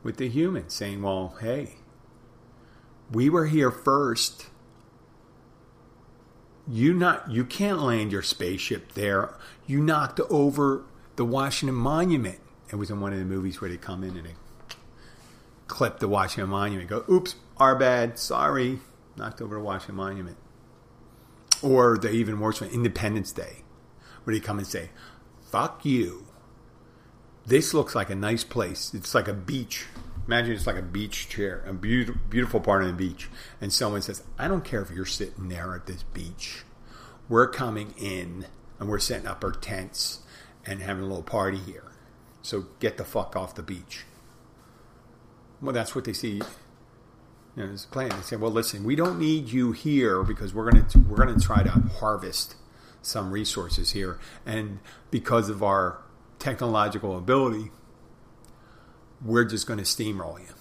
with 0.02 0.16
the 0.16 0.28
humans, 0.28 0.74
saying, 0.74 1.02
"Well, 1.02 1.36
hey, 1.40 1.76
we 3.10 3.28
were 3.28 3.46
here 3.46 3.70
first 3.70 4.46
you 6.70 6.94
not 6.94 7.30
you 7.30 7.44
can't 7.44 7.80
land 7.80 8.12
your 8.12 8.22
spaceship 8.22 8.92
there. 8.92 9.34
You 9.66 9.82
knocked 9.82 10.20
over 10.30 10.84
the 11.16 11.24
Washington 11.24 11.76
Monument. 11.76 12.38
It 12.70 12.76
was 12.76 12.90
in 12.90 13.00
one 13.00 13.12
of 13.12 13.18
the 13.18 13.24
movies 13.24 13.60
where 13.60 13.68
they 13.68 13.76
come 13.76 14.04
in 14.04 14.16
and 14.16 14.26
they 14.26 14.34
clip 15.66 15.98
the 15.98 16.08
Washington 16.08 16.50
Monument. 16.50 16.88
Go, 16.88 17.04
oops, 17.08 17.34
our 17.56 17.74
bad, 17.74 18.18
sorry, 18.18 18.78
knocked 19.16 19.42
over 19.42 19.56
the 19.56 19.60
Washington 19.60 19.96
Monument. 19.96 20.36
Or 21.62 21.98
the 21.98 22.10
even 22.10 22.38
worse 22.38 22.60
one, 22.60 22.70
Independence 22.70 23.32
Day, 23.32 23.64
where 24.24 24.34
they 24.34 24.40
come 24.40 24.58
and 24.58 24.66
say, 24.66 24.90
"Fuck 25.50 25.84
you." 25.84 26.26
This 27.46 27.74
looks 27.74 27.94
like 27.94 28.10
a 28.10 28.14
nice 28.14 28.44
place. 28.44 28.92
It's 28.94 29.14
like 29.14 29.28
a 29.28 29.32
beach. 29.32 29.86
Imagine 30.26 30.52
it's 30.52 30.66
like 30.66 30.76
a 30.76 30.82
beach 30.82 31.28
chair, 31.28 31.64
a 31.66 31.72
beautiful, 31.72 32.60
part 32.60 32.82
of 32.82 32.88
the 32.88 32.94
beach, 32.94 33.28
and 33.60 33.72
someone 33.72 34.02
says, 34.02 34.22
"I 34.38 34.46
don't 34.46 34.64
care 34.64 34.82
if 34.82 34.90
you're 34.90 35.06
sitting 35.06 35.48
there 35.48 35.74
at 35.74 35.86
this 35.86 36.04
beach. 36.04 36.64
We're 37.28 37.48
coming 37.48 37.94
in 37.98 38.46
and 38.78 38.88
we're 38.88 38.98
setting 38.98 39.26
up 39.26 39.42
our 39.42 39.52
tents 39.52 40.20
and 40.64 40.80
having 40.80 41.02
a 41.04 41.06
little 41.06 41.22
party 41.22 41.58
here. 41.58 41.84
So 42.42 42.66
get 42.78 42.96
the 42.96 43.04
fuck 43.04 43.34
off 43.34 43.54
the 43.54 43.62
beach." 43.62 44.04
Well, 45.60 45.72
that's 45.72 45.94
what 45.94 46.04
they 46.04 46.12
see. 46.12 46.34
You 46.36 46.42
know, 47.56 47.66
there's 47.66 47.84
a 47.84 47.88
plan. 47.88 48.10
They 48.10 48.22
say, 48.22 48.36
"Well, 48.36 48.52
listen, 48.52 48.84
we 48.84 48.94
don't 48.94 49.18
need 49.18 49.48
you 49.48 49.72
here 49.72 50.22
because 50.22 50.54
we're 50.54 50.70
gonna 50.70 50.86
we're 51.08 51.16
gonna 51.16 51.40
try 51.40 51.62
to 51.62 51.70
harvest 51.70 52.54
some 53.02 53.30
resources 53.30 53.92
here, 53.92 54.18
and 54.44 54.78
because 55.10 55.48
of 55.48 55.62
our 55.62 56.02
technological 56.38 57.16
ability." 57.16 57.70
we're 59.24 59.44
just 59.44 59.66
going 59.66 59.78
to 59.78 59.84
steamroll 59.84 60.40
you. 60.40 60.54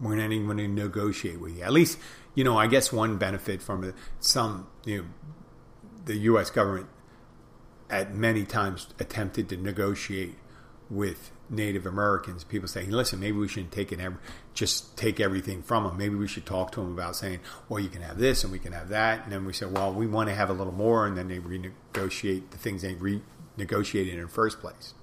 We're 0.00 0.16
not 0.16 0.32
even 0.32 0.46
going 0.46 0.58
to 0.58 0.68
negotiate 0.68 1.40
with 1.40 1.56
you. 1.56 1.62
At 1.62 1.72
least, 1.72 1.98
you 2.34 2.44
know, 2.44 2.58
I 2.58 2.66
guess 2.66 2.92
one 2.92 3.16
benefit 3.16 3.62
from 3.62 3.84
it, 3.84 3.94
some, 4.20 4.66
you 4.84 5.02
know, 5.02 5.08
the 6.04 6.16
U.S. 6.16 6.50
government 6.50 6.88
at 7.88 8.14
many 8.14 8.44
times 8.44 8.88
attempted 8.98 9.48
to 9.48 9.56
negotiate 9.56 10.36
with 10.90 11.30
Native 11.50 11.86
Americans. 11.86 12.44
People 12.44 12.68
saying, 12.68 12.90
"Listen, 12.90 13.20
maybe 13.20 13.36
we 13.36 13.48
shouldn't 13.48 13.72
take 13.72 13.92
it, 13.92 14.00
just 14.54 14.96
take 14.96 15.20
everything 15.20 15.62
from 15.62 15.84
them. 15.84 15.96
Maybe 15.96 16.14
we 16.14 16.28
should 16.28 16.46
talk 16.46 16.72
to 16.72 16.80
them 16.80 16.92
about 16.92 17.16
saying, 17.16 17.40
well, 17.68 17.80
you 17.80 17.88
can 17.88 18.02
have 18.02 18.18
this 18.18 18.44
and 18.44 18.52
we 18.52 18.58
can 18.58 18.72
have 18.72 18.88
that." 18.88 19.24
And 19.24 19.32
then 19.32 19.44
we 19.44 19.52
say, 19.52 19.66
"Well, 19.66 19.92
we 19.92 20.06
want 20.06 20.28
to 20.28 20.34
have 20.34 20.50
a 20.50 20.54
little 20.54 20.72
more," 20.72 21.06
and 21.06 21.16
then 21.16 21.28
they 21.28 21.38
renegotiate 21.38 22.50
the 22.50 22.58
things 22.58 22.82
they 22.82 22.94
renegotiated 22.94 24.14
in 24.14 24.22
the 24.22 24.28
first 24.28 24.60
place. 24.60 24.94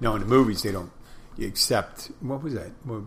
Now, 0.00 0.14
in 0.14 0.20
the 0.20 0.26
movies 0.26 0.62
they 0.62 0.72
don't 0.72 0.92
accept. 1.40 2.10
what 2.20 2.42
was 2.42 2.54
that? 2.54 2.72
Well, 2.84 3.06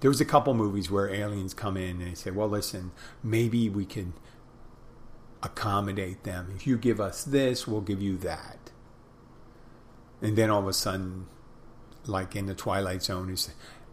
there 0.00 0.10
was 0.10 0.20
a 0.20 0.24
couple 0.24 0.54
movies 0.54 0.90
where 0.90 1.08
aliens 1.08 1.54
come 1.54 1.76
in 1.76 2.00
and 2.00 2.10
they 2.10 2.14
say, 2.14 2.30
"Well, 2.30 2.48
listen, 2.48 2.92
maybe 3.22 3.68
we 3.68 3.84
can 3.84 4.14
accommodate 5.42 6.24
them. 6.24 6.52
If 6.54 6.66
you 6.66 6.76
give 6.76 7.00
us 7.00 7.24
this, 7.24 7.66
we'll 7.66 7.80
give 7.80 8.00
you 8.00 8.16
that." 8.18 8.70
And 10.22 10.36
then 10.36 10.50
all 10.50 10.60
of 10.60 10.68
a 10.68 10.72
sudden, 10.72 11.26
like 12.06 12.36
in 12.36 12.46
the 12.46 12.54
Twilight 12.54 13.02
Zone, 13.02 13.30
is 13.30 13.50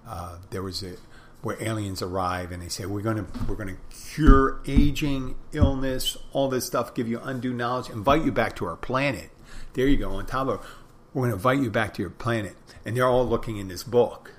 uh, 0.07 0.37
there 0.49 0.63
was 0.63 0.83
a 0.83 0.95
where 1.41 1.61
aliens 1.63 2.01
arrive 2.01 2.51
and 2.51 2.61
they 2.61 2.67
say 2.67 2.85
we're 2.85 3.01
gonna 3.01 3.25
we're 3.47 3.55
gonna 3.55 3.77
cure 4.13 4.59
aging, 4.65 5.35
illness, 5.53 6.17
all 6.33 6.49
this 6.49 6.65
stuff, 6.65 6.93
give 6.93 7.07
you 7.07 7.19
undue 7.19 7.53
knowledge, 7.53 7.89
invite 7.89 8.25
you 8.25 8.31
back 8.31 8.55
to 8.55 8.65
our 8.65 8.75
planet. 8.75 9.29
There 9.73 9.87
you 9.87 9.97
go. 9.97 10.11
On 10.11 10.25
top 10.25 10.47
of 10.47 10.67
we're 11.13 11.23
gonna 11.23 11.35
invite 11.35 11.59
you 11.59 11.69
back 11.69 11.93
to 11.95 12.01
your 12.01 12.09
planet 12.09 12.55
and 12.85 12.97
they're 12.97 13.07
all 13.07 13.27
looking 13.27 13.57
in 13.57 13.67
this 13.67 13.83
book. 13.83 14.33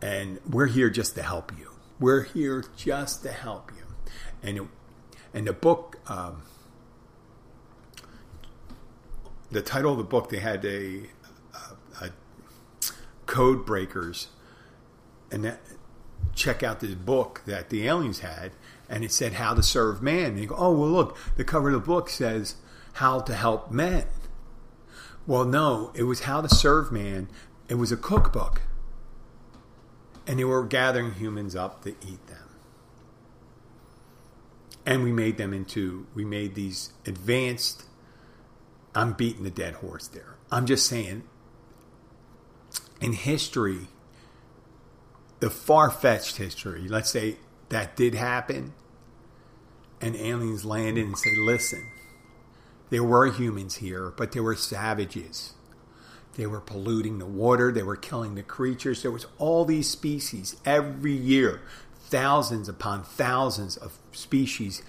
And 0.00 0.40
we're 0.48 0.66
here 0.66 0.90
just 0.90 1.14
to 1.14 1.22
help 1.22 1.52
you. 1.56 1.70
We're 1.98 2.24
here 2.24 2.64
just 2.76 3.22
to 3.22 3.32
help 3.32 3.70
you. 3.76 3.84
And 4.42 4.58
it, 4.58 4.64
and 5.32 5.46
the 5.46 5.52
book, 5.52 6.00
um, 6.08 6.42
the 9.50 9.62
title 9.62 9.92
of 9.92 9.98
the 9.98 10.04
book, 10.04 10.28
they 10.28 10.40
had 10.40 10.64
a 10.64 11.02
code 13.32 13.64
breakers, 13.64 14.28
and 15.30 15.44
that, 15.44 15.60
check 16.34 16.62
out 16.62 16.80
this 16.80 16.94
book 16.94 17.42
that 17.46 17.70
the 17.70 17.86
aliens 17.86 18.20
had, 18.20 18.52
and 18.88 19.02
it 19.02 19.10
said 19.10 19.34
how 19.34 19.54
to 19.54 19.62
serve 19.62 20.02
man. 20.02 20.32
And 20.32 20.40
you 20.40 20.46
go, 20.46 20.56
oh 20.56 20.72
well, 20.72 20.90
look, 20.90 21.16
the 21.36 21.44
cover 21.44 21.68
of 21.68 21.74
the 21.74 21.86
book 21.86 22.10
says 22.10 22.56
how 22.94 23.20
to 23.20 23.34
help 23.34 23.70
men. 23.70 24.04
Well, 25.26 25.44
no, 25.44 25.92
it 25.94 26.02
was 26.02 26.20
How 26.20 26.40
to 26.40 26.48
Serve 26.48 26.90
Man. 26.90 27.28
It 27.68 27.76
was 27.76 27.92
a 27.92 27.96
cookbook. 27.96 28.62
And 30.26 30.38
they 30.38 30.44
were 30.44 30.64
gathering 30.64 31.14
humans 31.14 31.54
up 31.54 31.84
to 31.84 31.90
eat 31.90 32.26
them. 32.26 32.38
And 34.84 35.04
we 35.04 35.12
made 35.12 35.38
them 35.38 35.54
into, 35.54 36.06
we 36.14 36.24
made 36.24 36.54
these 36.54 36.92
advanced, 37.06 37.84
I'm 38.94 39.12
beating 39.12 39.44
the 39.44 39.50
dead 39.50 39.74
horse 39.74 40.08
there. 40.08 40.36
I'm 40.50 40.66
just 40.66 40.86
saying, 40.86 41.22
in 43.02 43.12
history, 43.12 43.88
the 45.40 45.50
far 45.50 45.90
fetched 45.90 46.36
history, 46.36 46.86
let's 46.88 47.10
say 47.10 47.36
that 47.68 47.96
did 47.96 48.14
happen, 48.14 48.72
and 50.00 50.14
aliens 50.16 50.64
landed 50.64 51.04
and 51.04 51.18
say, 51.18 51.34
listen, 51.44 51.90
there 52.90 53.02
were 53.02 53.30
humans 53.30 53.76
here, 53.76 54.12
but 54.16 54.32
there 54.32 54.42
were 54.42 54.54
savages. 54.54 55.54
They 56.36 56.46
were 56.46 56.60
polluting 56.60 57.18
the 57.18 57.26
water, 57.26 57.72
they 57.72 57.82
were 57.82 57.96
killing 57.96 58.36
the 58.36 58.42
creatures. 58.42 59.02
There 59.02 59.10
was 59.10 59.26
all 59.38 59.64
these 59.64 59.90
species 59.90 60.56
every 60.64 61.12
year. 61.12 61.60
Thousands 62.04 62.68
upon 62.68 63.04
thousands 63.04 63.76
of 63.76 63.98
species 64.12 64.82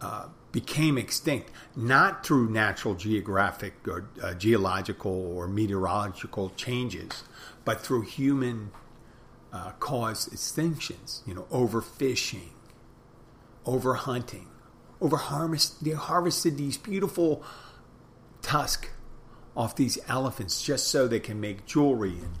uh, 0.00 0.28
became 0.52 0.98
extinct, 0.98 1.50
not 1.76 2.26
through 2.26 2.50
natural 2.50 2.94
geographic 2.94 3.74
or 3.86 4.08
uh, 4.22 4.34
geological 4.34 5.12
or 5.36 5.46
meteorological 5.46 6.50
changes, 6.56 7.24
but 7.64 7.80
through 7.80 8.02
human 8.02 8.70
uh, 9.52 9.72
caused 9.78 10.32
extinctions, 10.32 11.26
you 11.26 11.34
know, 11.34 11.46
overfishing, 11.50 12.50
overhunting, 13.64 14.46
over 15.00 15.16
harvest 15.16 15.82
they 15.82 15.92
harvested 15.92 16.58
these 16.58 16.76
beautiful 16.76 17.42
tusk 18.42 18.90
off 19.56 19.76
these 19.76 19.98
elephants 20.08 20.62
just 20.62 20.88
so 20.88 21.06
they 21.06 21.20
can 21.20 21.40
make 21.40 21.66
jewelry 21.66 22.10
and 22.10 22.38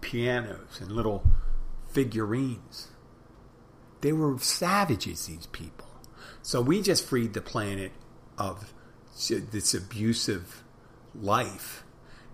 pianos 0.00 0.80
and 0.80 0.92
little 0.92 1.24
figurines. 1.90 2.88
They 4.00 4.12
were 4.12 4.38
savages, 4.38 5.26
these 5.26 5.46
people. 5.46 5.87
So 6.48 6.62
we 6.62 6.80
just 6.80 7.04
freed 7.04 7.34
the 7.34 7.42
planet 7.42 7.92
of 8.38 8.72
this 9.28 9.74
abusive 9.74 10.62
life 11.14 11.84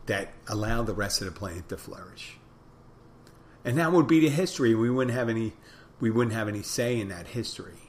that 0.07 0.35
allowed 0.47 0.87
the 0.87 0.95
rest 0.95 1.21
of 1.21 1.27
the 1.27 1.33
planet 1.33 1.69
to 1.71 1.77
flourish. 1.77 2.37
And 3.65 3.77
that 3.79 3.91
would 3.91 4.07
be 4.07 4.21
the 4.21 4.29
history. 4.29 4.73
We 4.73 4.89
wouldn't 4.89 5.17
have 5.17 5.29
any 5.29 5.55
we 5.99 6.13
wouldn't 6.13 6.37
have 6.37 6.47
any 6.47 6.63
say 6.63 7.01
in 7.01 7.09
that 7.09 7.27
history 7.27 7.85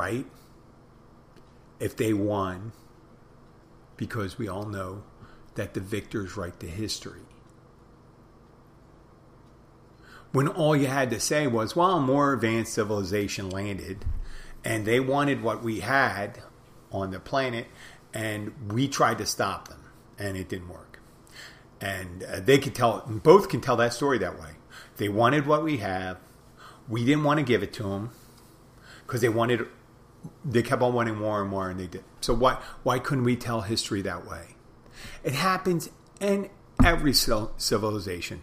right? 0.00 0.24
If 1.78 1.94
they 1.94 2.14
won, 2.14 2.72
because 3.98 4.38
we 4.38 4.48
all 4.48 4.64
know 4.64 5.02
that 5.56 5.74
the 5.74 5.80
victors 5.80 6.38
write 6.38 6.60
the 6.60 6.68
history. 6.68 7.20
When 10.32 10.48
all 10.48 10.74
you 10.74 10.86
had 10.86 11.10
to 11.10 11.20
say 11.20 11.46
was, 11.46 11.76
well, 11.76 11.96
a 11.96 12.00
more 12.00 12.32
advanced 12.32 12.72
civilization 12.72 13.50
landed 13.50 14.06
and 14.64 14.84
they 14.84 15.00
wanted 15.00 15.42
what 15.42 15.62
we 15.62 15.80
had 15.80 16.40
on 16.92 17.10
the 17.10 17.20
planet 17.20 17.66
and 18.12 18.72
we 18.72 18.88
tried 18.88 19.18
to 19.18 19.26
stop 19.26 19.68
them 19.68 19.84
and 20.18 20.36
it 20.36 20.48
didn't 20.48 20.68
work. 20.68 21.00
And 21.80 22.22
uh, 22.22 22.40
they 22.40 22.58
could 22.58 22.74
tell, 22.74 23.04
both 23.06 23.48
can 23.48 23.60
tell 23.60 23.76
that 23.76 23.94
story 23.94 24.18
that 24.18 24.38
way. 24.38 24.50
They 24.96 25.08
wanted 25.08 25.46
what 25.46 25.64
we 25.64 25.78
have. 25.78 26.18
We 26.88 27.04
didn't 27.04 27.24
want 27.24 27.38
to 27.38 27.44
give 27.44 27.62
it 27.62 27.72
to 27.74 27.84
them 27.84 28.10
because 29.06 29.20
they 29.20 29.28
wanted 29.28 29.66
they 30.44 30.62
kept 30.62 30.82
on 30.82 30.92
wanting 30.92 31.14
more 31.16 31.40
and 31.40 31.50
more, 31.50 31.70
and 31.70 31.78
they 31.80 31.86
did. 31.86 32.04
So 32.20 32.34
why 32.34 32.58
why 32.82 32.98
couldn't 32.98 33.24
we 33.24 33.36
tell 33.36 33.62
history 33.62 34.02
that 34.02 34.26
way? 34.26 34.56
It 35.24 35.32
happens 35.32 35.90
in 36.20 36.50
every 36.84 37.12
civilization 37.12 38.42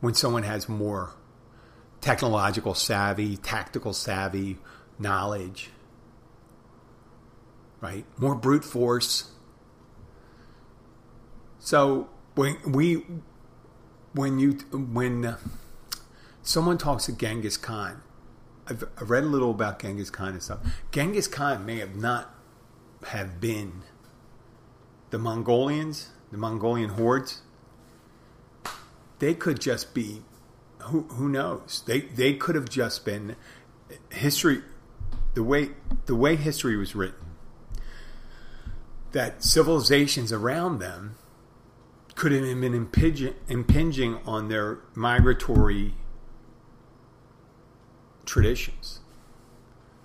when 0.00 0.14
someone 0.14 0.42
has 0.42 0.68
more 0.68 1.14
technological 2.00 2.74
savvy, 2.74 3.36
tactical 3.36 3.92
savvy, 3.92 4.58
knowledge. 4.98 5.70
right? 7.84 8.06
More 8.16 8.34
brute 8.34 8.64
force. 8.64 9.30
So 11.58 12.08
when 12.34 12.56
we 12.72 13.04
when 14.14 14.38
you 14.38 14.52
when 14.72 15.24
uh, 15.26 15.38
someone 16.42 16.78
talks 16.78 17.04
to 17.06 17.12
Genghis 17.12 17.58
Khan, 17.58 18.00
I've, 18.66 18.84
I've 18.98 19.10
read 19.10 19.24
a 19.24 19.26
little 19.26 19.50
about 19.50 19.80
Genghis 19.80 20.08
Khan 20.08 20.28
and 20.28 20.42
stuff. 20.42 20.60
Genghis 20.92 21.28
Khan 21.28 21.66
may 21.66 21.78
have 21.78 21.94
not 21.94 22.34
have 23.08 23.38
been 23.38 23.82
the 25.10 25.18
Mongolians, 25.18 26.08
the 26.30 26.38
Mongolian 26.38 26.90
hordes. 26.90 27.42
They 29.18 29.34
could 29.34 29.60
just 29.60 29.92
be, 29.94 30.22
who 30.84 31.02
who 31.02 31.28
knows? 31.28 31.82
They 31.86 32.00
they 32.00 32.32
could 32.32 32.54
have 32.54 32.70
just 32.70 33.04
been 33.04 33.36
history. 34.10 34.62
The 35.34 35.42
way 35.42 35.70
the 36.06 36.14
way 36.14 36.36
history 36.36 36.76
was 36.76 36.94
written, 36.94 37.34
that 39.12 39.42
civilizations 39.42 40.32
around 40.32 40.78
them 40.78 41.16
could 42.14 42.32
have 42.32 42.42
been 42.42 42.74
impinging, 42.74 43.34
impinging 43.48 44.18
on 44.24 44.48
their 44.48 44.78
migratory 44.94 45.94
traditions. 48.24 49.00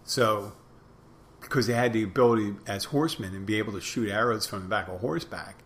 So, 0.04 0.54
because 1.42 1.68
they 1.68 1.74
had 1.74 1.94
the 1.94 2.04
ability 2.04 2.56
as 2.66 2.86
horsemen 2.86 3.36
and 3.36 3.46
be 3.46 3.58
able 3.58 3.74
to 3.74 3.82
shoot 3.82 4.10
arrows 4.10 4.48
from 4.48 4.64
the 4.64 4.68
back 4.68 4.88
of 4.88 5.00
horseback, 5.02 5.58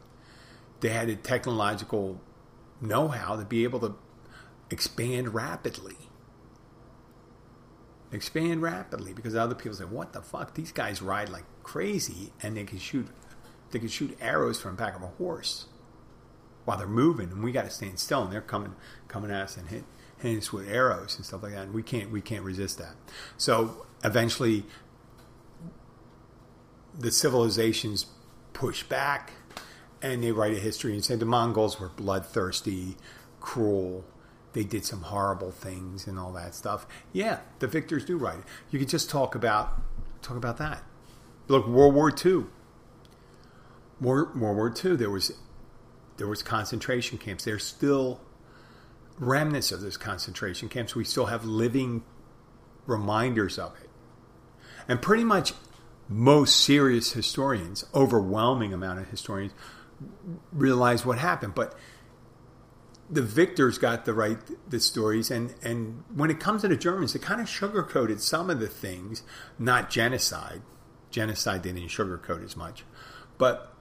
they 0.82 0.90
had 0.90 1.08
the 1.08 1.16
technological 1.16 2.20
know 2.82 3.08
how 3.08 3.38
to 3.38 3.46
be 3.46 3.64
able 3.64 3.80
to 3.80 3.96
expand 4.70 5.34
rapidly. 5.34 6.03
Expand 8.14 8.62
rapidly 8.62 9.14
because 9.14 9.36
other 9.36 9.56
people 9.56 9.74
say, 9.74 9.86
"What 9.86 10.14
the 10.14 10.22
fuck? 10.22 10.54
These 10.54 10.72
guys 10.72 11.02
ride 11.02 11.30
like 11.30 11.46
crazy, 11.64 12.32
and 12.42 12.56
they 12.56 12.64
can 12.64 12.78
shoot, 12.78 13.08
they 13.72 13.80
can 13.80 13.88
shoot 13.88 14.16
arrows 14.22 14.62
from 14.62 14.76
the 14.76 14.82
back 14.82 14.96
of 14.96 15.02
a 15.02 15.08
horse 15.08 15.66
while 16.66 16.78
they're 16.78 16.88
moving, 16.88 17.32
and 17.32 17.44
we 17.44 17.52
got 17.52 17.66
to 17.66 17.72
stand 17.72 18.00
still, 18.00 18.24
and 18.24 18.32
they're 18.32 18.40
coming, 18.42 18.76
coming 19.08 19.32
at 19.32 19.42
us 19.42 19.58
and 19.58 19.68
hit, 19.68 19.84
hitting 20.18 20.38
us 20.38 20.54
with 20.54 20.70
arrows 20.70 21.16
and 21.18 21.26
stuff 21.26 21.44
like 21.44 21.54
that, 21.54 21.64
and 21.64 21.74
we 21.74 21.84
can't, 21.84 22.12
we 22.12 22.22
can't 22.22 22.44
resist 22.44 22.78
that. 22.78 22.96
So 23.36 23.86
eventually, 24.04 24.66
the 26.98 27.12
civilizations 27.12 28.06
push 28.54 28.84
back 28.84 29.34
and 30.02 30.24
they 30.24 30.32
write 30.32 30.54
a 30.54 30.60
history 30.60 30.94
and 30.94 31.04
say 31.04 31.16
the 31.16 31.26
Mongols 31.26 31.80
were 31.80 31.90
bloodthirsty, 31.90 32.98
cruel. 33.40 34.06
They 34.54 34.64
did 34.64 34.86
some 34.86 35.02
horrible 35.02 35.52
things 35.52 36.08
and 36.08 36.18
all 36.20 36.32
that 36.34 36.56
stuff. 36.56 36.86
Yeah, 37.12 37.40
the 37.60 37.68
victors 37.68 38.06
do 38.06 38.18
write 38.18 38.40
it. 38.40 38.46
You 38.70 38.80
could 38.80 38.90
just 38.90 39.10
talk 39.10 39.36
about 39.36 39.82
talk 40.22 40.38
about 40.38 40.58
that. 40.58 40.84
Look, 41.48 41.68
World 41.68 41.94
War 41.94 42.12
II. 42.12 42.46
World, 44.00 44.40
World 44.40 44.56
War 44.56 44.74
II. 44.84 44.96
There 44.96 45.10
was 45.10 45.34
there 46.18 46.28
was 46.28 46.44
concentration 46.44 47.18
camps. 47.18 47.44
There's 47.44 47.66
still 47.66 48.22
remnants 49.18 49.72
of 49.72 49.82
those 49.82 49.98
concentration 49.98 50.70
camps. 50.70 50.96
We 50.96 51.04
still 51.04 51.28
have 51.28 51.46
living 51.46 52.04
reminders 52.86 53.58
of 53.58 53.74
it. 53.82 53.90
And 54.88 55.02
pretty 55.02 55.24
much 55.24 55.54
most 56.10 56.58
serious 56.58 57.14
historians, 57.14 57.86
overwhelming 57.94 58.74
amount 58.74 59.00
of 59.00 59.08
historians, 59.08 59.54
realize 60.52 61.06
what 61.06 61.18
happened. 61.18 61.56
But 61.56 61.76
the 63.10 63.22
victors 63.22 63.78
got 63.78 64.06
the 64.06 64.14
right 64.14 64.38
the 64.70 64.80
stories, 64.80 65.30
and 65.30 65.54
and 65.64 66.04
when 66.14 66.30
it 66.30 66.40
comes 66.40 66.62
to 66.62 66.68
the 66.68 66.78
Germans, 66.78 67.14
they 67.14 67.20
kind 67.20 67.42
of 67.42 67.48
sugarcoated 67.48 68.20
some 68.20 68.50
of 68.50 68.60
the 68.60 68.68
things, 68.68 69.24
not 69.60 69.90
genocide. 69.90 70.62
Genocide 71.12 71.64
they 71.64 71.72
didn't 71.72 71.90
sugarcoat 71.90 72.44
as 72.44 72.56
much, 72.56 72.84
but 73.38 73.74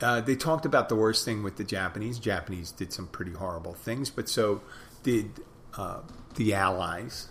uh, 0.00 0.20
they 0.20 0.36
talked 0.36 0.64
about 0.64 0.88
the 0.88 0.94
worst 0.96 1.24
thing 1.24 1.42
with 1.42 1.56
the 1.56 1.64
Japanese. 1.64 2.18
Japanese 2.18 2.70
did 2.70 2.92
some 2.92 3.06
pretty 3.08 3.32
horrible 3.32 3.74
things, 3.74 4.08
but 4.10 4.28
so 4.28 4.62
did 5.02 5.40
uh, 5.76 6.00
the 6.36 6.54
Allies. 6.54 7.28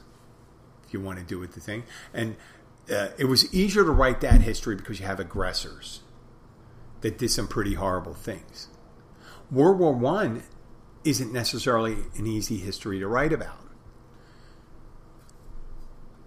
If 0.85 0.93
you 0.93 1.01
want 1.01 1.19
to 1.19 1.25
do 1.25 1.41
it, 1.43 1.51
the 1.51 1.59
thing, 1.59 1.83
and 2.13 2.35
uh, 2.91 3.09
it 3.17 3.25
was 3.25 3.53
easier 3.53 3.83
to 3.83 3.91
write 3.91 4.21
that 4.21 4.41
history 4.41 4.75
because 4.75 4.99
you 4.99 5.05
have 5.05 5.19
aggressors 5.19 6.01
that 7.01 7.17
did 7.17 7.29
some 7.29 7.47
pretty 7.47 7.73
horrible 7.73 8.13
things. 8.13 8.69
World 9.51 9.79
War 9.79 9.93
One 9.93 10.43
isn't 11.07 11.31
necessarily 11.31 11.95
an 12.17 12.27
easy 12.27 12.57
history 12.57 12.99
to 12.99 13.07
write 13.07 13.31
about. 13.31 13.59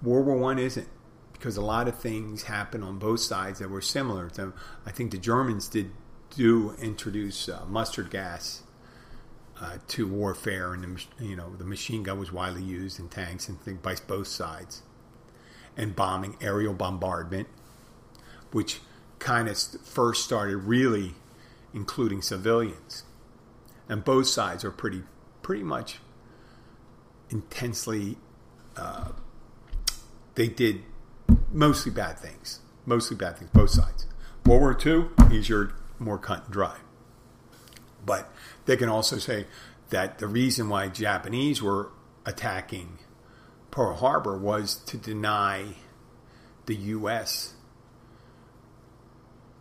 World 0.02 0.26
War 0.26 0.36
One 0.36 0.58
isn't 0.58 0.88
because 1.34 1.58
a 1.58 1.62
lot 1.62 1.86
of 1.86 1.98
things 1.98 2.44
happened 2.44 2.82
on 2.84 2.98
both 2.98 3.20
sides 3.20 3.58
that 3.58 3.68
were 3.68 3.82
similar. 3.82 4.30
To, 4.30 4.54
I 4.86 4.90
think 4.90 5.10
the 5.10 5.18
Germans 5.18 5.68
did 5.68 5.90
do 6.30 6.74
introduce 6.80 7.48
uh, 7.48 7.64
mustard 7.68 8.10
gas 8.10 8.62
uh, 9.60 9.78
to 9.88 10.06
warfare, 10.06 10.72
and 10.72 10.82
the, 10.82 11.24
you 11.24 11.36
know 11.36 11.54
the 11.56 11.64
machine 11.64 12.02
gun 12.02 12.18
was 12.18 12.32
widely 12.32 12.62
used 12.62 12.98
in 12.98 13.08
tanks 13.08 13.48
and 13.48 13.60
things 13.60 13.80
by 13.82 13.96
both 14.06 14.28
sides, 14.28 14.82
and 15.76 15.94
bombing, 15.94 16.36
aerial 16.40 16.72
bombardment, 16.72 17.48
which 18.50 18.80
kind 19.18 19.46
of 19.46 19.58
first 19.84 20.24
started 20.24 20.56
really 20.56 21.14
including 21.74 22.22
civilians, 22.22 23.04
and 23.90 24.04
both 24.04 24.28
sides 24.28 24.64
are 24.64 24.70
pretty 24.70 25.02
pretty 25.42 25.64
much 25.64 25.98
intensely. 27.28 28.16
Uh, 28.76 29.08
they 30.36 30.46
did 30.46 30.82
mostly 31.52 31.90
bad 31.90 32.18
things, 32.18 32.60
mostly 32.86 33.16
bad 33.16 33.36
things, 33.36 33.50
both 33.52 33.70
sides. 33.70 34.06
World 34.46 34.60
War 34.60 34.78
II, 34.86 35.36
easier 35.36 35.74
more 35.98 36.18
cut 36.18 36.44
and 36.44 36.52
dry. 36.52 36.78
But 38.06 38.32
they 38.64 38.76
can 38.76 38.88
also 38.88 39.18
say 39.18 39.46
that 39.90 40.18
the 40.18 40.28
reason 40.28 40.68
why 40.68 40.88
Japanese 40.88 41.60
were 41.60 41.90
attacking 42.24 42.98
Pearl 43.70 43.94
Harbor 43.94 44.38
was 44.38 44.76
to 44.86 44.96
deny 44.96 45.74
the 46.66 46.76
U.S. 46.76 47.54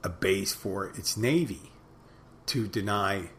a 0.04 0.10
base 0.10 0.54
for 0.54 0.86
its 0.86 1.18
navy, 1.18 1.72
to 2.46 2.68
deny 2.68 3.30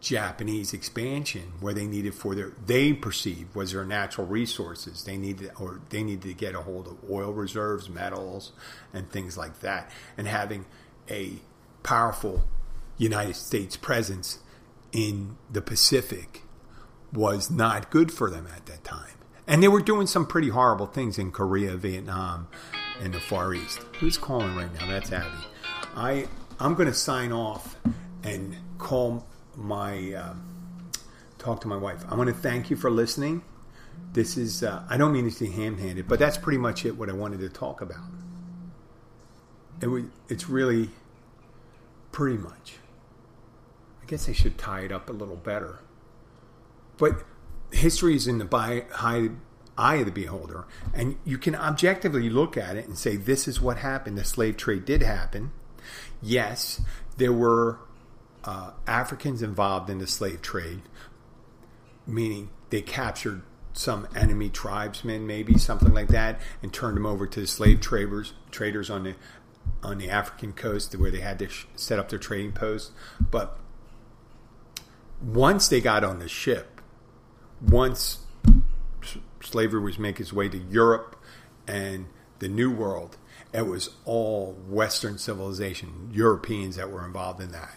Japanese 0.00 0.72
expansion 0.72 1.52
where 1.60 1.74
they 1.74 1.86
needed 1.86 2.14
for 2.14 2.34
their 2.34 2.52
they 2.64 2.92
perceived 2.92 3.54
was 3.54 3.72
their 3.72 3.84
natural 3.84 4.26
resources. 4.26 5.02
They 5.04 5.16
needed 5.16 5.50
or 5.58 5.80
they 5.90 6.02
needed 6.02 6.22
to 6.22 6.34
get 6.34 6.54
a 6.54 6.62
hold 6.62 6.86
of 6.86 7.10
oil 7.10 7.32
reserves, 7.32 7.88
metals, 7.88 8.52
and 8.92 9.10
things 9.10 9.36
like 9.36 9.60
that. 9.60 9.90
And 10.16 10.28
having 10.28 10.66
a 11.10 11.38
powerful 11.82 12.44
United 12.96 13.36
States 13.36 13.76
presence 13.76 14.38
in 14.92 15.36
the 15.50 15.62
Pacific 15.62 16.42
was 17.12 17.50
not 17.50 17.90
good 17.90 18.12
for 18.12 18.30
them 18.30 18.46
at 18.54 18.66
that 18.66 18.84
time. 18.84 19.14
And 19.46 19.62
they 19.62 19.68
were 19.68 19.80
doing 19.80 20.06
some 20.06 20.26
pretty 20.26 20.50
horrible 20.50 20.86
things 20.86 21.18
in 21.18 21.32
Korea, 21.32 21.76
Vietnam, 21.76 22.48
and 23.00 23.14
the 23.14 23.20
Far 23.20 23.54
East. 23.54 23.80
Who's 23.98 24.18
calling 24.18 24.54
right 24.54 24.72
now? 24.74 24.86
That's 24.86 25.10
Abby. 25.10 25.44
I 25.96 26.28
I'm 26.60 26.74
going 26.74 26.88
to 26.88 26.94
sign 26.94 27.32
off 27.32 27.76
and 28.22 28.56
call 28.78 29.26
my 29.58 30.12
uh, 30.12 30.34
talk 31.38 31.60
to 31.62 31.68
my 31.68 31.76
wife. 31.76 32.04
I 32.08 32.14
want 32.14 32.28
to 32.28 32.34
thank 32.34 32.70
you 32.70 32.76
for 32.76 32.90
listening. 32.90 33.42
This 34.12 34.36
is 34.36 34.62
uh, 34.62 34.84
I 34.88 34.96
don't 34.96 35.12
mean 35.12 35.28
to 35.28 35.44
be 35.44 35.50
ham-handed, 35.50 36.08
but 36.08 36.18
that's 36.18 36.38
pretty 36.38 36.58
much 36.58 36.86
it. 36.86 36.96
What 36.96 37.10
I 37.10 37.12
wanted 37.12 37.40
to 37.40 37.48
talk 37.48 37.80
about. 37.80 38.06
It 39.80 39.88
was, 39.88 40.04
it's 40.28 40.48
really 40.48 40.90
pretty 42.12 42.38
much. 42.38 42.76
I 44.02 44.06
guess 44.06 44.28
I 44.28 44.32
should 44.32 44.56
tie 44.56 44.80
it 44.80 44.92
up 44.92 45.10
a 45.10 45.12
little 45.12 45.36
better. 45.36 45.80
But 46.96 47.24
history 47.70 48.16
is 48.16 48.26
in 48.26 48.38
the 48.38 48.44
by, 48.44 48.86
high, 48.90 49.28
eye 49.76 49.96
of 49.96 50.06
the 50.06 50.12
beholder, 50.12 50.66
and 50.94 51.16
you 51.24 51.38
can 51.38 51.54
objectively 51.54 52.28
look 52.28 52.56
at 52.56 52.76
it 52.76 52.86
and 52.88 52.98
say, 52.98 53.16
this 53.16 53.46
is 53.46 53.60
what 53.60 53.78
happened. 53.78 54.18
The 54.18 54.24
slave 54.24 54.56
trade 54.56 54.84
did 54.84 55.02
happen. 55.02 55.52
Yes, 56.20 56.80
there 57.18 57.32
were 57.32 57.78
uh, 58.44 58.72
Africans 58.86 59.42
involved 59.42 59.90
in 59.90 59.98
the 59.98 60.06
slave 60.06 60.42
trade, 60.42 60.82
meaning 62.06 62.50
they 62.70 62.82
captured 62.82 63.42
some 63.72 64.08
enemy 64.14 64.48
tribesmen, 64.48 65.26
maybe 65.26 65.56
something 65.56 65.94
like 65.94 66.08
that, 66.08 66.40
and 66.62 66.72
turned 66.72 66.96
them 66.96 67.06
over 67.06 67.26
to 67.26 67.40
the 67.40 67.46
slave 67.46 67.80
traders 67.80 68.32
traders 68.50 68.90
on 68.90 69.04
the 69.04 69.14
on 69.82 69.98
the 69.98 70.10
African 70.10 70.52
coast 70.52 70.94
where 70.96 71.10
they 71.10 71.20
had 71.20 71.38
to 71.38 71.48
set 71.76 71.98
up 71.98 72.08
their 72.08 72.18
trading 72.18 72.52
posts. 72.52 72.90
But 73.30 73.58
once 75.22 75.68
they 75.68 75.80
got 75.80 76.04
on 76.04 76.18
the 76.18 76.28
ship, 76.28 76.80
once 77.60 78.18
slavery 79.40 79.80
was 79.80 79.98
making 79.98 80.22
its 80.22 80.32
way 80.32 80.48
to 80.48 80.58
Europe 80.58 81.16
and 81.66 82.06
the 82.38 82.48
New 82.48 82.70
World, 82.70 83.16
it 83.52 83.66
was 83.66 83.90
all 84.04 84.52
Western 84.68 85.18
civilization, 85.18 86.10
Europeans 86.12 86.76
that 86.76 86.90
were 86.90 87.04
involved 87.04 87.40
in 87.40 87.52
that. 87.52 87.76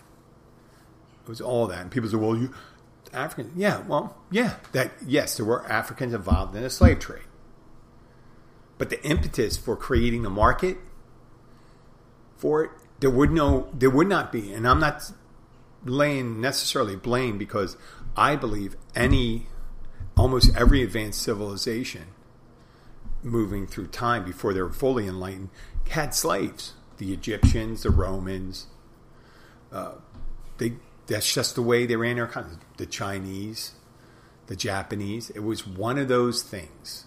It 1.24 1.30
was 1.30 1.41
all 1.41 1.67
that. 1.67 1.82
And 1.82 1.91
people 1.91 2.09
say, 2.09 2.17
well, 2.17 2.36
you, 2.36 2.53
Africans, 3.13 3.53
yeah, 3.55 3.82
well, 3.82 4.17
yeah, 4.32 4.55
that, 4.72 4.91
yes, 5.05 5.38
there 5.38 5.45
were 5.45 5.69
Africans 5.72 6.13
involved 6.13 6.55
in 6.55 6.63
the 6.63 6.69
slave 6.69 6.99
trade. 6.99 7.24
But 8.78 8.89
the 8.89 9.03
impetus 9.05 9.57
for 9.57 9.76
creating 9.76 10.24
the 10.24 10.30
market– 10.30 10.78
for 12.41 12.63
it, 12.63 12.72
there 12.99 13.11
would 13.11 13.32
no 13.32 13.69
there 13.72 13.91
would 13.91 14.09
not 14.09 14.32
be. 14.32 14.51
And 14.51 14.67
I'm 14.67 14.80
not 14.80 15.11
laying 15.86 16.41
necessarily 16.41 16.95
blame 16.95 17.38
because 17.38 17.78
I 18.17 18.36
believe 18.36 18.76
any 18.95 19.47
almost 20.17 20.55
every 20.57 20.82
advanced 20.82 21.22
civilization 21.22 22.07
moving 23.22 23.67
through 23.67 23.88
time 23.88 24.26
before 24.26 24.55
they 24.55 24.61
were 24.61 24.74
fully 24.74 25.05
enlightened 25.05 25.49
had 25.89 26.15
slaves. 26.15 26.74
The 26.97 27.13
Egyptians, 27.13 27.84
the 27.84 27.91
Romans, 27.91 28.67
uh, 29.72 29.93
they 30.57 30.74
that's 31.12 31.34
just 31.34 31.55
the 31.55 31.62
way 31.62 31.86
they 31.86 31.95
ran 31.95 32.16
their 32.16 32.26
economy. 32.26 32.55
The 32.78 32.86
Chinese, 32.86 33.74
the 34.47 34.55
Japanese. 34.55 35.30
It 35.32 35.41
was 35.41 35.68
one 35.68 35.97
of 35.97 36.07
those 36.07 36.41
things. 36.41 37.05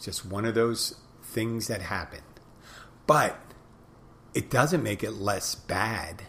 Just 0.00 0.24
one 0.24 0.46
of 0.46 0.54
those 0.54 0.98
things 1.22 1.66
that 1.66 1.82
happened. 1.82 2.22
But 3.06 3.38
it 4.32 4.48
doesn't 4.48 4.82
make 4.82 5.04
it 5.04 5.12
less 5.12 5.54
bad. 5.54 6.22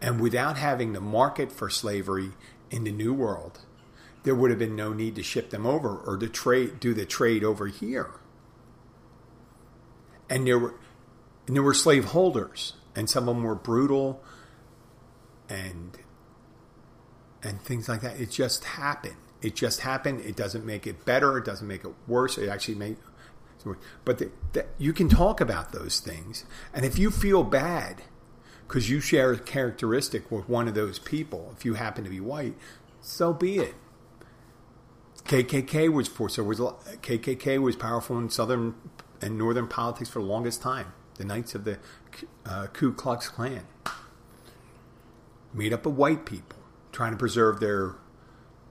And 0.00 0.20
without 0.20 0.56
having 0.56 0.92
the 0.92 1.00
market 1.00 1.52
for 1.52 1.70
slavery 1.70 2.30
in 2.70 2.82
the 2.82 2.90
New 2.90 3.14
World, 3.14 3.60
there 4.24 4.34
would 4.34 4.50
have 4.50 4.58
been 4.58 4.74
no 4.74 4.92
need 4.92 5.14
to 5.14 5.22
ship 5.22 5.50
them 5.50 5.66
over 5.66 5.96
or 5.96 6.16
to 6.16 6.28
trade 6.28 6.80
do 6.80 6.94
the 6.94 7.06
trade 7.06 7.44
over 7.44 7.68
here. 7.68 8.10
And 10.28 10.46
there 10.46 10.58
were 10.58 10.74
and 11.46 11.54
there 11.56 11.62
were 11.62 11.74
slave 11.74 12.06
holders, 12.06 12.74
and 12.96 13.10
some 13.10 13.28
of 13.28 13.34
them 13.34 13.44
were 13.44 13.54
brutal 13.54 14.22
and 15.52 15.98
and 17.42 17.60
things 17.60 17.88
like 17.88 18.00
that. 18.00 18.20
It 18.20 18.30
just 18.30 18.64
happened. 18.64 19.16
It 19.42 19.56
just 19.56 19.80
happened. 19.80 20.20
It 20.20 20.36
doesn't 20.36 20.64
make 20.64 20.86
it 20.86 21.04
better. 21.04 21.36
It 21.38 21.44
doesn't 21.44 21.66
make 21.66 21.84
it 21.84 21.92
worse. 22.06 22.38
It 22.38 22.48
actually 22.48 22.76
makes 22.76 23.00
but 24.04 24.18
the, 24.18 24.30
the, 24.54 24.66
you 24.78 24.92
can 24.92 25.08
talk 25.08 25.40
about 25.40 25.72
those 25.72 26.00
things. 26.00 26.44
And 26.74 26.84
if 26.84 26.98
you 26.98 27.12
feel 27.12 27.44
bad 27.44 28.02
because 28.66 28.90
you 28.90 29.00
share 29.00 29.32
a 29.32 29.38
characteristic 29.38 30.30
with 30.30 30.48
one 30.48 30.66
of 30.66 30.74
those 30.74 30.98
people, 30.98 31.52
if 31.56 31.64
you 31.64 31.74
happen 31.74 32.02
to 32.04 32.10
be 32.10 32.20
white, 32.20 32.54
so 33.00 33.32
be 33.32 33.58
it. 33.58 33.74
KKK 35.24 35.92
was 35.92 36.08
for 36.08 36.28
so 36.28 36.42
was 36.42 36.58
KKK 36.58 37.62
was 37.62 37.76
powerful 37.76 38.18
in 38.18 38.28
southern 38.28 38.74
and 39.20 39.38
northern 39.38 39.68
politics 39.68 40.10
for 40.10 40.18
the 40.18 40.24
longest 40.26 40.60
time. 40.60 40.92
The 41.14 41.24
Knights 41.24 41.54
of 41.54 41.64
the 41.64 41.78
uh, 42.44 42.66
Ku 42.72 42.92
Klux 42.92 43.28
Klan, 43.28 43.62
made 45.54 45.72
up 45.72 45.86
of 45.86 45.96
white 45.96 46.24
people 46.24 46.58
trying 46.92 47.12
to 47.12 47.18
preserve 47.18 47.60
their 47.60 47.96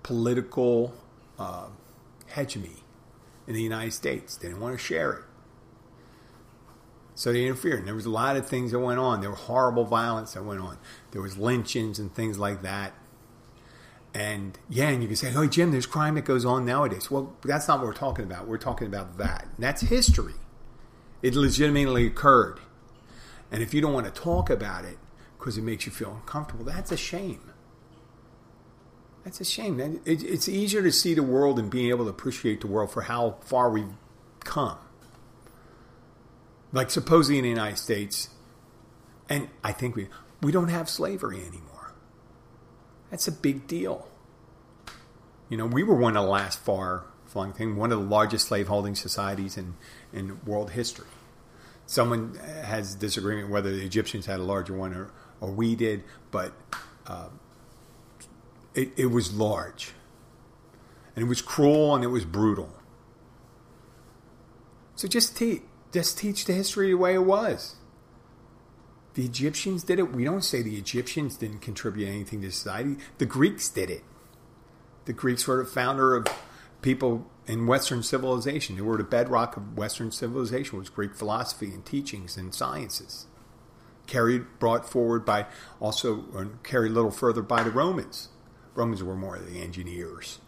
political 0.03 0.93
uh, 1.37 1.67
hegemony 2.27 2.83
in 3.47 3.53
the 3.53 3.61
United 3.61 3.91
States. 3.91 4.35
They 4.35 4.47
didn't 4.47 4.61
want 4.61 4.77
to 4.77 4.83
share 4.83 5.13
it. 5.13 5.23
So 7.15 7.31
they 7.33 7.45
interfered. 7.45 7.79
And 7.79 7.87
there 7.87 7.95
was 7.95 8.05
a 8.05 8.09
lot 8.11 8.35
of 8.35 8.47
things 8.47 8.71
that 8.71 8.79
went 8.79 8.99
on. 8.99 9.21
There 9.21 9.29
were 9.29 9.35
horrible 9.35 9.85
violence 9.85 10.33
that 10.33 10.43
went 10.43 10.61
on. 10.61 10.77
There 11.11 11.21
was 11.21 11.37
lynchings 11.37 11.99
and 11.99 12.13
things 12.13 12.39
like 12.39 12.61
that. 12.61 12.93
And 14.13 14.57
yeah, 14.69 14.89
and 14.89 15.01
you 15.01 15.07
can 15.07 15.15
say, 15.15 15.33
oh, 15.35 15.47
Jim, 15.47 15.71
there's 15.71 15.85
crime 15.85 16.15
that 16.15 16.25
goes 16.25 16.45
on 16.45 16.65
nowadays. 16.65 17.09
Well, 17.09 17.33
that's 17.43 17.67
not 17.67 17.79
what 17.79 17.87
we're 17.87 17.93
talking 17.93 18.25
about. 18.25 18.47
We're 18.47 18.57
talking 18.57 18.87
about 18.87 19.17
that. 19.17 19.43
And 19.55 19.63
that's 19.63 19.81
history. 19.81 20.33
It 21.21 21.35
legitimately 21.35 22.07
occurred. 22.07 22.59
And 23.51 23.61
if 23.61 23.73
you 23.73 23.81
don't 23.81 23.93
want 23.93 24.13
to 24.13 24.21
talk 24.21 24.49
about 24.49 24.85
it 24.85 24.97
because 25.41 25.57
it 25.57 25.63
makes 25.63 25.87
you 25.87 25.91
feel 25.91 26.11
uncomfortable, 26.11 26.63
that's 26.63 26.91
a 26.91 26.97
shame. 26.97 27.41
That's 29.23 29.41
a 29.41 29.45
shame. 29.45 29.99
It's 30.05 30.47
easier 30.47 30.83
to 30.83 30.91
see 30.91 31.15
the 31.15 31.23
world 31.23 31.57
and 31.57 31.69
being 31.69 31.89
able 31.89 32.05
to 32.05 32.11
appreciate 32.11 32.61
the 32.61 32.67
world 32.67 32.91
for 32.91 33.01
how 33.01 33.37
far 33.41 33.71
we've 33.71 33.89
come. 34.41 34.77
Like 36.71 36.91
supposedly 36.91 37.39
in 37.39 37.43
the 37.43 37.49
United 37.49 37.77
States, 37.77 38.29
and 39.29 39.49
I 39.63 39.71
think 39.71 39.95
we 39.95 40.09
we 40.43 40.51
don't 40.51 40.69
have 40.69 40.87
slavery 40.87 41.41
anymore. 41.41 41.93
That's 43.09 43.27
a 43.27 43.31
big 43.31 43.65
deal. 43.65 44.07
You 45.49 45.57
know, 45.57 45.65
we 45.65 45.81
were 45.83 45.95
one 45.95 46.15
of 46.15 46.23
the 46.23 46.29
last 46.29 46.59
far 46.59 47.05
flung 47.25 47.51
thing, 47.51 47.75
one 47.75 47.91
of 47.91 47.99
the 47.99 48.05
largest 48.05 48.47
slaveholding 48.47 48.95
societies 48.95 49.57
in, 49.57 49.75
in 50.13 50.39
world 50.45 50.71
history. 50.71 51.07
Someone 51.85 52.35
has 52.63 52.95
disagreement 52.95 53.49
whether 53.49 53.71
the 53.71 53.83
Egyptians 53.83 54.27
had 54.27 54.39
a 54.39 54.43
larger 54.43 54.73
one 54.73 54.93
or, 54.93 55.11
or 55.41 55.51
we 55.51 55.75
did, 55.75 56.03
but 56.29 56.53
uh, 57.07 57.29
it, 58.73 58.91
it 58.95 59.07
was 59.07 59.33
large. 59.33 59.91
And 61.15 61.25
it 61.25 61.27
was 61.27 61.41
cruel 61.41 61.93
and 61.93 62.03
it 62.03 62.07
was 62.07 62.23
brutal. 62.23 62.71
So 64.95 65.07
just 65.07 65.35
teach, 65.35 65.63
just 65.91 66.17
teach 66.17 66.45
the 66.45 66.53
history 66.53 66.89
the 66.89 66.93
way 66.93 67.15
it 67.15 67.25
was. 67.25 67.75
The 69.15 69.25
Egyptians 69.25 69.83
did 69.83 69.99
it. 69.99 70.13
We 70.13 70.23
don't 70.23 70.43
say 70.43 70.61
the 70.61 70.77
Egyptians 70.77 71.35
didn't 71.35 71.59
contribute 71.59 72.07
anything 72.07 72.41
to 72.43 72.51
society. 72.51 72.95
The 73.17 73.25
Greeks 73.25 73.67
did 73.67 73.89
it. 73.89 74.03
The 75.05 75.13
Greeks 75.13 75.47
were 75.47 75.57
the 75.57 75.65
founder 75.65 76.15
of 76.15 76.27
people 76.81 77.29
in 77.47 77.67
Western 77.67 78.03
civilization. 78.03 78.75
They 78.75 78.81
were 78.81 78.97
the 78.97 79.03
bedrock 79.03 79.57
of 79.57 79.77
Western 79.77 80.11
civilization 80.11 80.77
was 80.77 80.89
Greek 80.89 81.15
philosophy 81.15 81.73
and 81.73 81.85
teachings 81.85 82.37
and 82.37 82.53
sciences. 82.53 83.25
Carried, 84.11 84.59
brought 84.59 84.89
forward 84.89 85.23
by 85.23 85.45
also 85.79 86.25
uh, 86.35 86.45
carried 86.63 86.91
a 86.91 86.93
little 86.93 87.11
further 87.11 87.41
by 87.41 87.63
the 87.63 87.71
Romans. 87.71 88.27
Romans 88.75 89.01
were 89.01 89.15
more 89.15 89.39
the 89.39 89.61
engineers. 89.61 90.39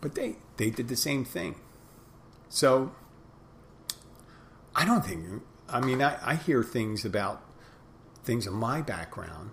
But 0.00 0.16
they, 0.16 0.38
they 0.56 0.70
did 0.70 0.88
the 0.88 0.96
same 0.96 1.24
thing. 1.24 1.54
So 2.48 2.92
I 4.74 4.84
don't 4.84 5.04
think, 5.04 5.42
I 5.68 5.80
mean, 5.80 6.02
I, 6.02 6.18
I 6.24 6.34
hear 6.34 6.64
things 6.64 7.04
about 7.04 7.40
things 8.24 8.48
in 8.48 8.54
my 8.54 8.82
background, 8.82 9.52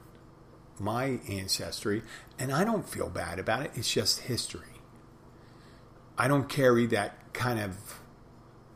my 0.80 1.20
ancestry, 1.30 2.02
and 2.40 2.52
I 2.52 2.64
don't 2.64 2.90
feel 2.90 3.10
bad 3.10 3.38
about 3.38 3.62
it. 3.62 3.72
It's 3.76 3.94
just 3.94 4.22
history. 4.22 4.82
I 6.18 6.28
don't 6.28 6.50
carry 6.50 6.88
that 6.88 7.32
kind 7.34 7.60
of, 7.60 8.00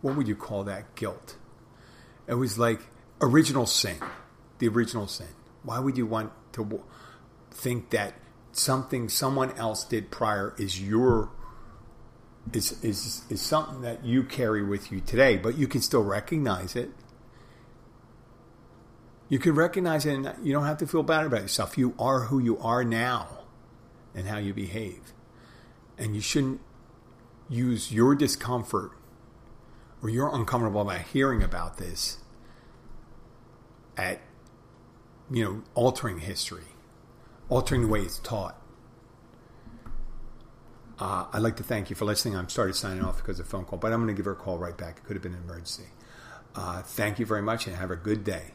what 0.02 0.16
would 0.16 0.28
you 0.28 0.36
call 0.36 0.64
that, 0.66 0.94
guilt? 0.94 1.38
It 2.28 2.36
was 2.36 2.60
like 2.60 2.82
original 3.22 3.66
sin, 3.66 3.98
the 4.60 4.68
original 4.68 5.08
sin. 5.08 5.28
Why 5.64 5.80
would 5.80 5.98
you 5.98 6.06
want 6.06 6.32
to 6.54 6.84
think 7.52 7.90
that 7.92 8.14
something 8.52 9.10
someone 9.10 9.52
else 9.58 9.84
did 9.84 10.12
prior 10.12 10.54
is 10.58 10.82
your 10.82 11.30
is 12.54 12.84
is 12.84 13.24
is 13.30 13.42
something 13.42 13.82
that 13.82 14.06
you 14.06 14.24
carry 14.24 14.64
with 14.64 14.92
you 14.92 15.02
today, 15.02 15.38
but 15.38 15.58
you 15.58 15.68
can 15.68 15.82
still 15.82 16.04
recognize 16.04 16.76
it. 16.76 16.92
You 19.28 19.40
can 19.40 19.56
recognize 19.56 20.06
it, 20.06 20.14
and 20.14 20.36
you 20.44 20.54
don't 20.54 20.66
have 20.66 20.78
to 20.78 20.88
feel 20.88 21.02
bad 21.02 21.26
about 21.26 21.42
yourself. 21.42 21.78
You 21.78 21.96
are 21.98 22.26
who 22.26 22.38
you 22.38 22.60
are 22.60 22.84
now, 22.84 23.40
and 24.14 24.28
how 24.28 24.38
you 24.38 24.54
behave, 24.54 25.14
and 25.98 26.16
you 26.16 26.22
shouldn't 26.22 26.62
use 27.50 27.92
your 27.92 28.16
discomfort 28.16 28.92
or 30.02 30.10
you're 30.10 30.34
uncomfortable 30.34 30.82
about 30.82 31.02
hearing 31.02 31.42
about 31.44 31.78
this 31.78 32.20
at 33.98 34.22
you 35.32 35.44
know 35.44 35.64
altering 35.74 36.20
history 36.20 36.66
altering 37.50 37.82
the 37.82 37.88
way 37.88 38.02
it's 38.02 38.20
taught. 38.20 38.60
Uh, 40.98 41.26
I'd 41.34 41.42
like 41.42 41.58
to 41.58 41.64
thank 41.64 41.90
you 41.90 41.96
for 41.96 42.06
listening. 42.06 42.36
I'm 42.36 42.48
sorry 42.50 42.74
started 42.74 42.76
signing 42.76 43.04
off 43.04 43.18
because 43.18 43.40
of 43.40 43.46
a 43.46 43.50
phone 43.50 43.66
call, 43.66 43.80
but 43.80 43.92
I'm 43.92 44.00
going 44.00 44.16
to 44.16 44.18
give 44.18 44.26
her 44.26 44.32
a 44.32 44.36
call 44.36 44.58
right 44.58 44.78
back. 44.78 44.98
It 44.98 45.04
could 45.04 45.16
have 45.16 45.24
been 45.24 45.34
an 45.34 45.44
emergency. 45.44 45.88
Uh, 46.56 46.82
thank 46.82 47.20
you 47.20 47.26
very 47.26 47.42
much 47.42 47.68
and 47.68 47.76
have 47.76 47.92
a 47.92 47.98
good 47.98 48.24
day. 48.24 48.55